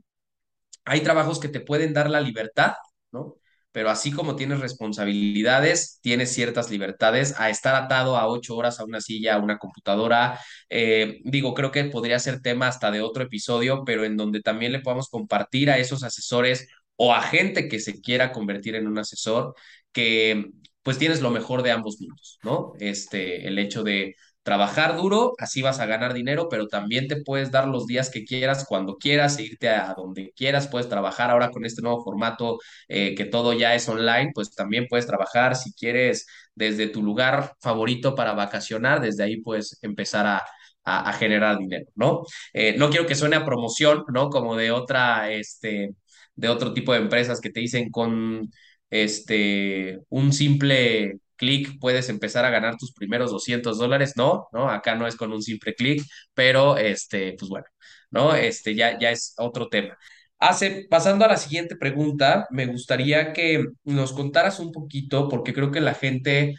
[0.86, 2.74] hay trabajos que te pueden dar la libertad,
[3.12, 3.38] ¿no?
[3.72, 8.86] Pero así como tienes responsabilidades, tienes ciertas libertades a estar atado a ocho horas a
[8.86, 10.40] una silla, a una computadora.
[10.70, 14.72] Eh, digo, creo que podría ser tema hasta de otro episodio, pero en donde también
[14.74, 19.00] le podamos compartir a esos asesores o a gente que se quiera convertir en un
[19.00, 19.56] asesor,
[19.92, 20.52] que
[20.84, 22.74] pues tienes lo mejor de ambos mundos, ¿no?
[22.80, 27.52] Este, el hecho de trabajar duro, así vas a ganar dinero, pero también te puedes
[27.52, 31.52] dar los días que quieras, cuando quieras, e irte a, donde quieras, puedes trabajar ahora
[31.52, 35.74] con este nuevo formato eh, que todo ya es online, pues también puedes trabajar si
[35.74, 36.26] quieres
[36.56, 40.44] desde tu lugar favorito para vacacionar, desde ahí puedes empezar a,
[40.84, 42.24] a, generar dinero, ¿no?
[42.54, 44.30] Eh, no quiero que suene a promoción, ¿no?
[44.30, 45.92] Como de otra, este,
[46.36, 48.50] de otro tipo de empresas que te dicen con
[48.90, 54.14] este, un simple clic puedes empezar a ganar tus primeros 200 dólares.
[54.16, 57.66] No, no, acá no es con un simple clic, pero este, pues bueno,
[58.12, 58.36] ¿no?
[58.36, 59.98] Este ya, ya es otro tema.
[60.40, 65.72] Hace, pasando a la siguiente pregunta, me gustaría que nos contaras un poquito, porque creo
[65.72, 66.56] que la gente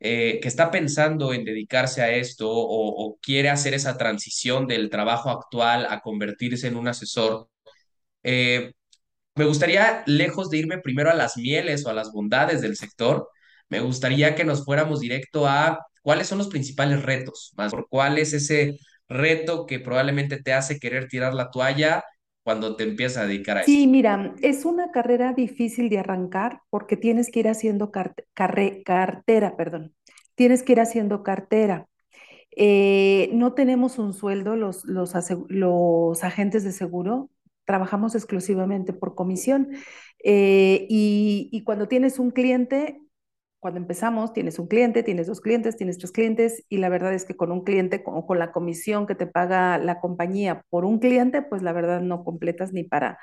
[0.00, 5.30] eh, que está pensando en dedicarse a esto o, quiere hacer esa transición del trabajo
[5.30, 7.48] actual a convertirse en un asesor,
[8.22, 8.72] eh,
[9.34, 13.28] me gustaría, lejos de irme primero a las mieles o a las bondades del sector,
[13.70, 18.18] me gustaría que nos fuéramos directo a cuáles son los principales retos, más por cuál
[18.18, 22.04] es ese reto que probablemente te hace querer tirar la toalla
[22.44, 23.86] cuando te empiezas a dedicar a Sí, esto.
[23.86, 29.94] mira, es una carrera difícil de arrancar porque tienes que ir haciendo carre- cartera, perdón.
[30.34, 31.86] Tienes que ir haciendo cartera.
[32.56, 35.14] Eh, no tenemos un sueldo los, los,
[35.48, 37.30] los agentes de seguro,
[37.66, 39.70] trabajamos exclusivamente por comisión.
[40.24, 43.00] Eh, y, y cuando tienes un cliente,
[43.60, 47.24] cuando empezamos, tienes un cliente, tienes dos clientes, tienes tres clientes, y la verdad es
[47.24, 50.98] que con un cliente o con la comisión que te paga la compañía por un
[50.98, 53.18] cliente, pues la verdad no completas ni para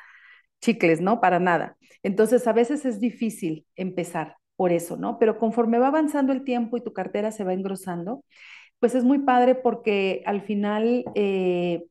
[0.61, 1.21] chicles, ¿no?
[1.21, 1.77] Para nada.
[2.03, 5.19] Entonces, a veces es difícil empezar por eso, ¿no?
[5.19, 8.23] Pero conforme va avanzando el tiempo y tu cartera se va engrosando,
[8.79, 11.83] pues es muy padre porque al final eh,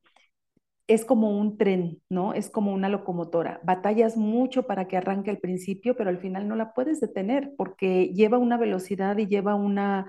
[0.87, 2.33] es como un tren, ¿no?
[2.33, 3.59] Es como una locomotora.
[3.63, 8.07] Batallas mucho para que arranque al principio, pero al final no la puedes detener porque
[8.13, 10.07] lleva una velocidad y lleva una,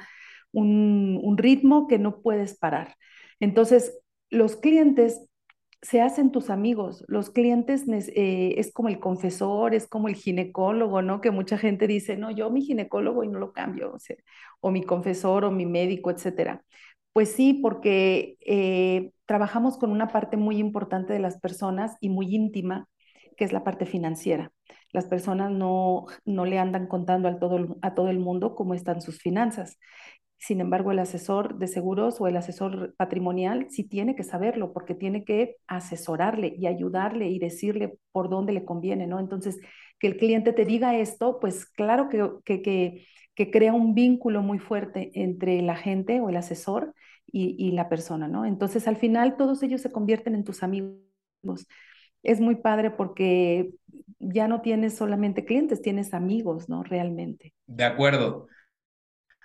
[0.53, 2.95] un, ritmo que no puedes parar.
[3.41, 3.99] Entonces,
[4.31, 5.21] los clientes
[5.83, 7.05] se hacen tus amigos.
[7.09, 11.21] Los clientes eh, es como el confesor, es como el ginecólogo, ¿no?
[11.21, 13.99] Que mucha gente dice, no, yo mi ginecólogo y no lo cambio, o
[14.61, 16.65] o mi confesor o mi médico, etcétera.
[17.19, 22.33] Pues sí, porque eh, trabajamos con una parte muy importante de las personas y muy
[22.33, 22.87] íntima,
[23.37, 24.53] que es la parte financiera.
[24.93, 29.01] Las personas no, no le andan contando a todo, a todo el mundo cómo están
[29.01, 29.81] sus finanzas.
[30.37, 34.95] Sin embargo, el asesor de seguros o el asesor patrimonial sí tiene que saberlo porque
[34.95, 39.19] tiene que asesorarle y ayudarle y decirle por dónde le conviene, ¿no?
[39.19, 39.59] Entonces,
[39.99, 44.41] que el cliente te diga esto, pues claro que, que, que, que crea un vínculo
[44.41, 46.95] muy fuerte entre la gente o el asesor
[47.31, 48.45] y, y, la persona, ¿no?
[48.45, 51.67] Entonces, al final, todos ellos se convierten en tus amigos.
[52.23, 53.71] Es muy padre porque
[54.19, 56.83] ya no tienes solamente clientes, tienes amigos, ¿no?
[56.83, 57.55] Realmente.
[57.67, 58.49] De acuerdo.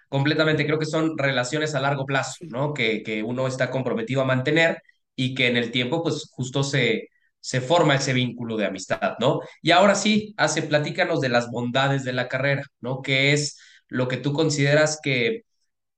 [0.10, 2.74] Completamente, creo que son relaciones a largo plazo, ¿no?
[2.74, 4.82] Que, que uno está comprometido a mantener
[5.16, 7.10] y que en el tiempo, pues justo se,
[7.44, 9.42] se forma ese vínculo de amistad, ¿no?
[9.62, 13.02] Y ahora sí, hace, platícanos de las bondades de la carrera, ¿no?
[13.02, 13.60] ¿Qué es
[13.90, 15.44] lo que tú consideras que,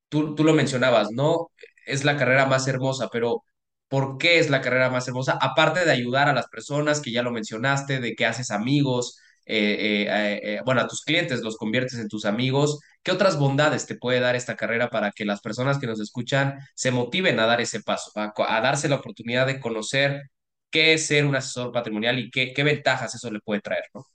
[0.09, 1.51] tú, tú lo mencionabas, ¿no?
[1.85, 3.43] Es la carrera más hermosa, pero
[3.87, 5.37] ¿por qué es la carrera más hermosa?
[5.41, 10.07] Aparte de ayudar a las personas, que ya lo mencionaste, de que haces amigos, eh,
[10.43, 12.79] eh, bueno, a tus clientes los conviertes en tus amigos.
[13.03, 16.59] ¿Qué otras bondades te puede dar esta carrera para que las personas que nos escuchan
[16.75, 20.23] se motiven a dar ese paso, a, a darse la oportunidad de conocer
[20.71, 24.05] qué es ser un asesor patrimonial y qué, qué ventajas eso le puede traer, ¿no?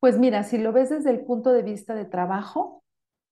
[0.00, 2.83] Pues mira, si lo ves desde el punto de vista de trabajo,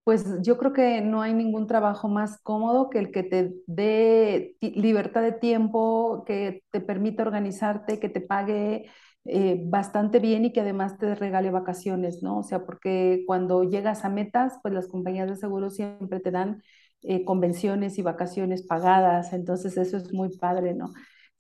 [0.05, 4.57] pues yo creo que no hay ningún trabajo más cómodo que el que te dé
[4.61, 8.91] libertad de tiempo, que te permita organizarte, que te pague
[9.25, 12.39] eh, bastante bien y que además te regale vacaciones, ¿no?
[12.39, 16.63] O sea, porque cuando llegas a metas, pues las compañías de seguro siempre te dan
[17.03, 20.93] eh, convenciones y vacaciones pagadas, entonces eso es muy padre, ¿no?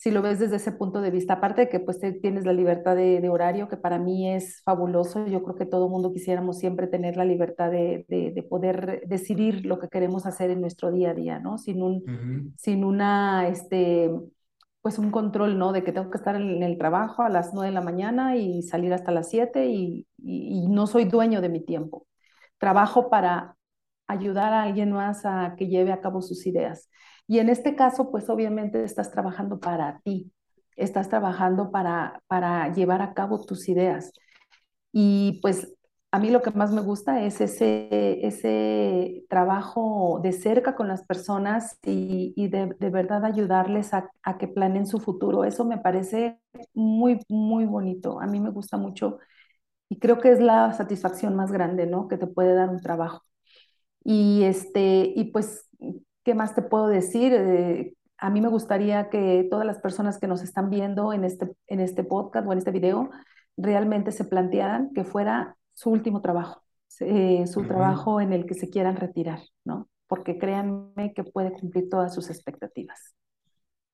[0.02, 2.96] Si lo ves desde ese punto de vista, aparte de que pues tienes la libertad
[2.96, 7.16] de, horario, que para mí es fabuloso, yo creo que todo mundo quisiéramos siempre tener
[7.16, 11.38] la libertad de, de, poder decidir lo que queremos hacer en nuestro día a día,
[11.38, 11.56] ¿no?
[11.56, 14.10] Sin un, sin una, este,
[14.80, 15.70] pues un control, ¿no?
[15.70, 18.62] De que tengo que estar en el trabajo a las 9 de la mañana y
[18.62, 22.08] salir hasta las 7 y, y, y no soy dueño de mi tiempo.
[22.58, 23.56] Trabajo para
[24.08, 26.88] ayudar a alguien más a que lleve a cabo sus ideas.
[27.26, 30.32] Y en este caso, pues obviamente estás trabajando para ti,
[30.76, 34.12] estás trabajando para, para llevar a cabo tus ideas.
[34.92, 35.74] Y pues
[36.12, 41.04] a mí lo que más me gusta es ese, ese trabajo de cerca con las
[41.04, 45.44] personas y, de, de, verdad ayudarles a, a, que planeen su futuro.
[45.44, 46.38] Eso me parece
[46.74, 48.20] muy, muy bonito.
[48.20, 49.18] A mí me gusta mucho
[49.88, 52.08] y creo que es la satisfacción más grande, ¿no?
[52.08, 53.22] Que te puede dar un trabajo.
[54.04, 55.68] Y, este, y pues
[56.24, 57.32] ¿Qué más te puedo decir?
[57.34, 61.50] Eh, a mí me gustaría que todas las personas que nos están viendo en este,
[61.66, 63.10] en este podcast o en este video
[63.56, 66.62] realmente se plantearan que fuera su último trabajo,
[67.00, 69.88] eh, su trabajo en el que se quieran retirar, ¿no?
[70.06, 73.14] Porque créanme que puede cumplir todas sus expectativas.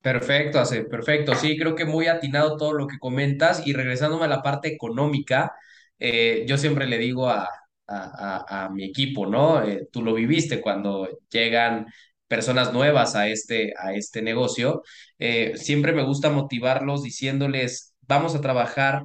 [0.01, 1.35] Perfecto, hace, perfecto.
[1.35, 5.55] Sí, creo que muy atinado todo lo que comentas y regresándome a la parte económica,
[5.99, 7.49] eh, yo siempre le digo a,
[7.89, 9.63] a, a mi equipo, ¿no?
[9.91, 11.87] tú lo viviste cuando llegan
[12.29, 14.83] personas nuevas a este, a este negocio,
[15.19, 19.05] eh, siempre me gusta motivarlos diciéndoles, vamos a trabajar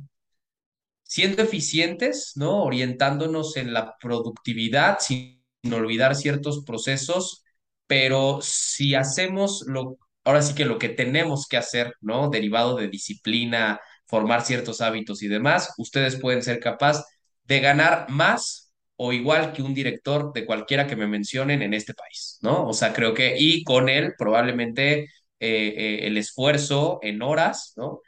[1.04, 2.64] siendo eficientes, ¿no?
[2.64, 7.44] Orientándonos en la productividad sin olvidar ciertos procesos,
[7.88, 12.30] pero si hacemos lo, ahora sí que lo que tenemos que hacer, ¿no?
[12.30, 17.06] Derivado de disciplina, formar ciertos hábitos y demás, ustedes pueden ser capaces
[17.44, 18.63] de ganar más
[18.98, 22.68] o igual que un director de cualquiera que me mencionen en este país, ¿no?
[22.68, 25.08] O sea, creo que, y con él probablemente eh,
[25.40, 28.02] eh, el esfuerzo en horas, ¿no?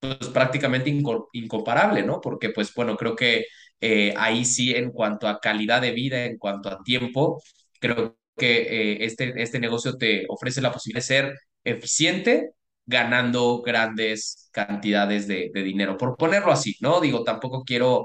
[0.00, 0.90] Pues prácticamente
[1.32, 2.20] incomparable, ¿no?
[2.20, 3.46] Porque, pues bueno, creo que
[3.80, 7.42] eh, ahí sí, en cuanto a calidad de vida, en cuanto a tiempo,
[7.80, 12.50] creo que este, este negocio te ofrece la posibilidad de ser eficiente
[12.86, 17.00] ganando grandes cantidades de, de dinero, por ponerlo así, ¿no?
[17.00, 18.04] Digo, tampoco quiero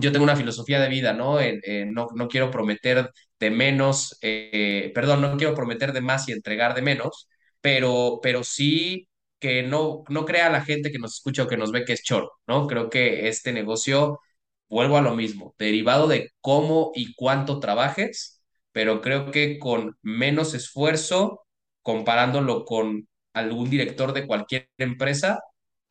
[0.00, 1.38] yo tengo una filosofía de vida, ¿no?
[1.86, 3.10] no, no, quiero prometer
[3.40, 7.28] de menos, eh, perdón, no quiero prometer de más y entregar de menos,
[7.60, 9.08] pero, pero sí
[9.38, 12.02] que no, no crea la gente que nos escucha o que nos ve que es
[12.02, 12.66] choro, ¿no?
[12.68, 14.20] Creo que este negocio,
[14.68, 18.42] vuelvo a lo mismo, derivado de cómo y cuánto trabajes,
[18.72, 21.44] pero creo que con menos esfuerzo,
[21.82, 25.40] comparándolo con algún director de cualquier empresa,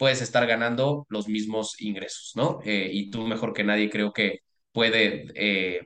[0.02, 2.58] puedes estar ganando los mismos ingresos, ¿no?
[2.64, 4.40] Eh, y tú mejor que nadie creo que
[4.72, 5.82] puede eh,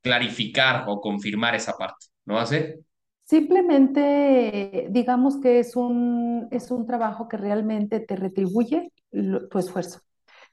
[0.00, 2.78] clarificar o confirmar esa parte, ¿no hace?
[3.24, 10.00] Simplemente digamos que es un, es un trabajo que realmente te retribuye tu esfuerzo,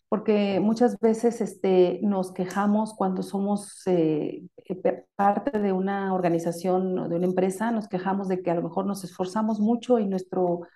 [0.10, 4.44] porque muchas veces este, nos quejamos cuando somos eh,
[5.16, 8.86] parte de una organización o de una empresa, nos quejamos de que a lo mejor
[8.86, 10.68] nos esforzamos mucho y nuestro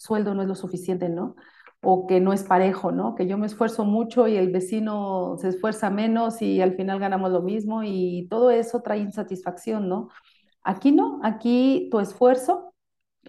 [0.00, 1.36] sueldo no es lo suficiente, ¿no?
[1.82, 3.14] O que no es parejo, ¿no?
[3.14, 7.30] Que yo me esfuerzo mucho y el vecino se esfuerza menos y al final ganamos
[7.30, 10.08] lo mismo y todo eso trae insatisfacción, ¿no?
[10.62, 12.74] Aquí no, aquí tu esfuerzo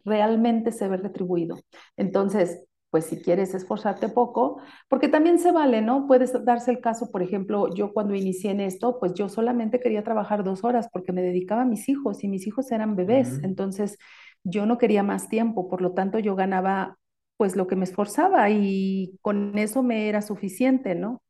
[0.06, 1.60] realmente se ve retribuido.
[1.98, 6.08] Entonces, pues si quieres esforzarte poco, porque también se vale, ¿no?
[6.08, 10.04] Puedes darse el caso, por ejemplo, yo cuando inicié en esto, pues yo solamente quería
[10.04, 13.98] trabajar dos horas porque me dedicaba a mis hijos y mis hijos eran bebés, entonces
[14.44, 16.98] yo no quería más tiempo, por lo tanto yo ganaba
[17.38, 21.22] pues lo que me esforzaba y con eso me era suficiente, ¿no?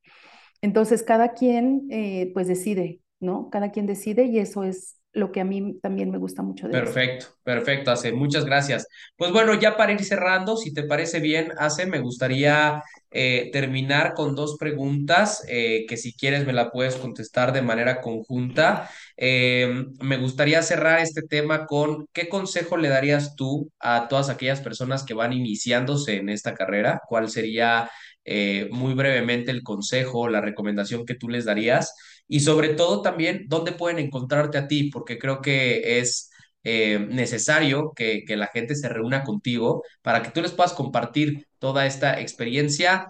[0.62, 3.50] Entonces cada quien eh, pues decide, ¿no?
[3.50, 7.28] Cada quien decide y eso es lo que a mí también me gusta mucho Perfecto,
[7.44, 8.14] perfecto, Ace.
[8.14, 8.88] Muchas gracias.
[9.18, 14.14] Pues bueno, ya para ir cerrando, si te parece bien, Ace, me gustaría eh, terminar
[14.14, 18.90] con dos preguntas eh, que si quieres me la puedes contestar de manera conjunta.
[19.24, 24.62] Eh, me gustaría cerrar este tema con ¿qué consejo le darías tú a todas aquellas
[24.62, 27.02] personas que van iniciándose en esta carrera?
[27.08, 27.90] ¿Cuál sería
[28.72, 31.94] muy brevemente el consejo, la recomendación que tú les darías?
[32.28, 34.90] Y sobre todo también, ¿dónde pueden encontrarte a ti?
[34.92, 36.32] Porque creo que es
[36.64, 41.86] eh, necesario que la gente se reúna contigo para que tú les puedas compartir toda
[41.86, 43.08] esta experiencia.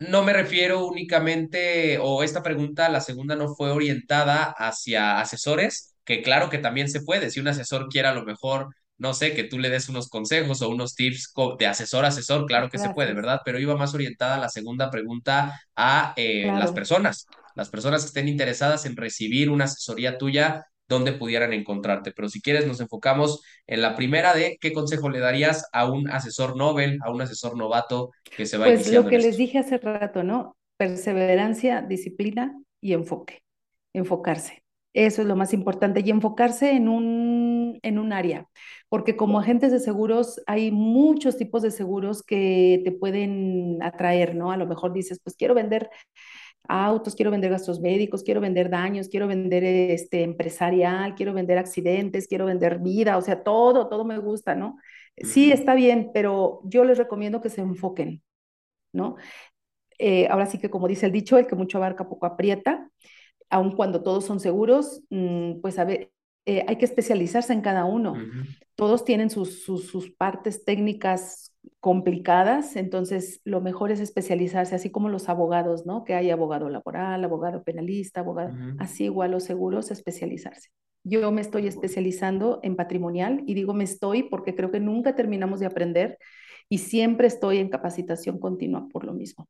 [0.00, 6.22] No me refiero únicamente, o esta pregunta, la segunda no fue orientada hacia asesores, que
[6.22, 7.30] claro que también se puede.
[7.30, 10.62] Si un asesor quiere a lo mejor, no sé, que tú le des unos consejos
[10.62, 13.12] o unos tips de asesor a asesor, claro que se puede.
[13.12, 13.40] ¿verdad?
[13.44, 17.26] Pero iba más orientada la segunda pregunta a eh, las personas,
[17.56, 22.12] las personas que estén interesadas en recibir una asesoría tuya dónde pudieran encontrarte.
[22.12, 26.10] Pero si quieres, nos enfocamos en la primera de qué consejo le darías a un
[26.10, 29.38] asesor Nobel, a un asesor novato que se va Pues lo en que les esto.
[29.38, 30.56] dije hace rato, ¿no?
[30.76, 33.42] Perseverancia, disciplina y enfoque.
[33.92, 34.62] Enfocarse.
[34.94, 36.02] Eso es lo más importante.
[36.04, 38.46] Y enfocarse en un, en un área.
[38.88, 44.50] Porque como agentes de seguros hay muchos tipos de seguros que te pueden atraer, ¿no?
[44.50, 45.90] A lo mejor dices, pues quiero vender
[46.68, 52.28] autos, quiero vender gastos médicos, quiero vender daños, quiero vender este empresarial, quiero vender accidentes,
[52.28, 54.76] quiero vender vida, o sea, todo, todo me gusta, ¿no?
[55.16, 58.22] Sí, está bien, pero yo les recomiendo que se enfoquen,
[58.92, 59.16] ¿no?
[59.98, 62.88] Eh, ahora sí que como dice el dicho, el que mucho abarca poco aprieta,
[63.50, 66.12] aun cuando todos son seguros, mmm, pues a ver,
[66.44, 68.14] eh, hay que especializarse en cada uno.
[68.74, 75.08] Todos tienen sus, sus, sus partes técnicas complicadas, entonces lo mejor es especializarse, así como
[75.08, 76.04] los abogados, ¿no?
[76.04, 80.70] Que hay abogado laboral, abogado penalista, abogado, así igual los seguros, especializarse.
[81.04, 85.60] Yo me estoy especializando en patrimonial y digo me estoy porque creo que nunca terminamos
[85.60, 86.18] de aprender
[86.68, 89.48] y siempre estoy en capacitación continua por lo mismo.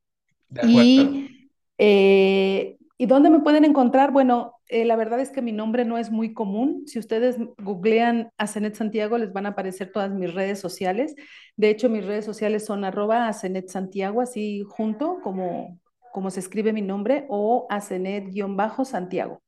[0.49, 0.61] De.
[0.67, 4.11] Y, eh, ¿y dónde me pueden encontrar?
[4.11, 6.83] Bueno, eh, la verdad es que mi nombre no es muy común.
[6.87, 11.15] Si ustedes googlean a Santiago, les van a aparecer todas mis redes sociales.
[11.57, 15.79] De hecho, mis redes sociales son arroba Santiago, así junto, como,
[16.13, 19.43] como se escribe mi nombre, o Cenet-Santiago.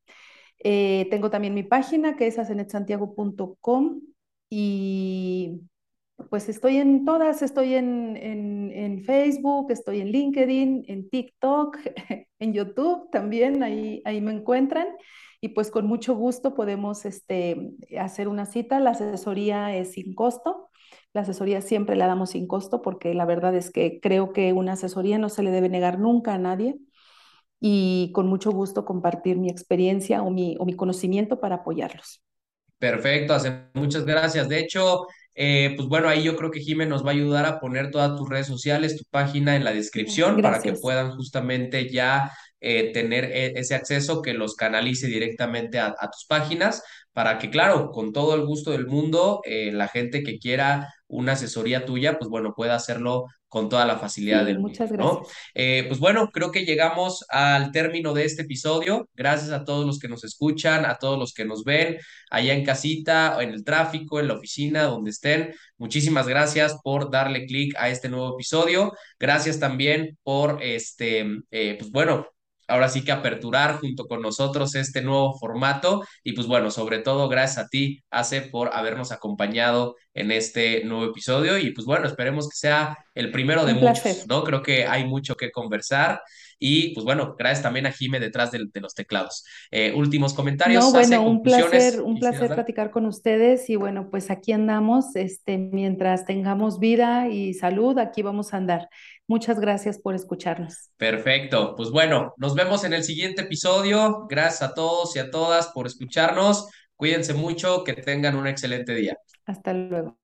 [0.63, 4.01] Eh, tengo también mi página que es acenetsantiago.com
[4.49, 5.61] y
[6.29, 11.79] pues estoy en todas, estoy en, en, en, Facebook, estoy en LinkedIn, en TikTok,
[12.39, 14.89] en YouTube también, ahí, ahí me encuentran.
[15.41, 18.79] Y pues con mucho gusto podemos este, hacer una cita.
[18.79, 20.69] La asesoría es sin costo.
[21.15, 24.73] La asesoría siempre la damos sin costo porque la verdad es que creo que una
[24.73, 26.77] asesoría no se le debe negar nunca a nadie
[27.59, 32.23] y con mucho gusto compartir mi experiencia o mi, o mi conocimiento para apoyarlos.
[32.79, 33.37] Perfecto,
[33.75, 34.49] muchas gracias.
[34.49, 37.61] De hecho, eh, pues bueno, ahí yo creo que Jimé nos va a ayudar a
[37.61, 42.31] poner todas tus redes sociales, tu página en la descripción para que puedan justamente ya
[42.61, 47.51] eh, tener e- ese acceso que los canalice directamente a, a tus páginas, para que,
[47.51, 52.19] claro, con todo el gusto del mundo, eh, la gente que quiera una asesoría tuya,
[52.19, 55.21] pues bueno, pueda hacerlo con toda la facilidad Sí, del mundo, muchas ¿no?
[55.21, 55.37] gracias.
[55.55, 59.11] Eh, pues bueno, creo que llegamos al término de este episodio.
[59.15, 61.99] Gracias a todos los que nos escuchan, a todos los que nos ven
[62.31, 65.55] allá en casita, en el tráfico, en la oficina, donde estén.
[65.79, 68.93] Muchísimas gracias por darle clic a este nuevo episodio.
[69.19, 72.27] Gracias también por, este, eh, pues bueno,
[72.71, 76.05] ahora sí que aperturar junto con nosotros este nuevo formato.
[76.25, 81.05] Y pues bueno, sobre todo gracias a ti, Ace, por habernos acompañado en este nuevo
[81.05, 81.59] episodio.
[81.59, 84.27] Y pues bueno, esperemos que sea el primero de muchos.
[84.29, 84.45] ¿no?
[84.45, 86.21] Creo que hay mucho que conversar.
[86.63, 89.45] Y pues bueno, gracias también a Jime detrás de, de los teclados.
[89.71, 94.53] Eh, últimos comentarios, bueno, un placer, un placer platicar con ustedes y bueno, pues aquí
[94.53, 98.91] andamos, este, mientras tengamos vida y salud, aquí vamos a andar.
[99.27, 100.91] Muchas gracias por escucharnos.
[100.99, 104.27] Perfecto, pues bueno, nos vemos en el siguiente episodio.
[104.29, 106.69] Gracias a todos y a todas por escucharnos.
[106.95, 109.17] Cuídense mucho, que tengan un excelente día.
[109.47, 110.19] Hasta luego.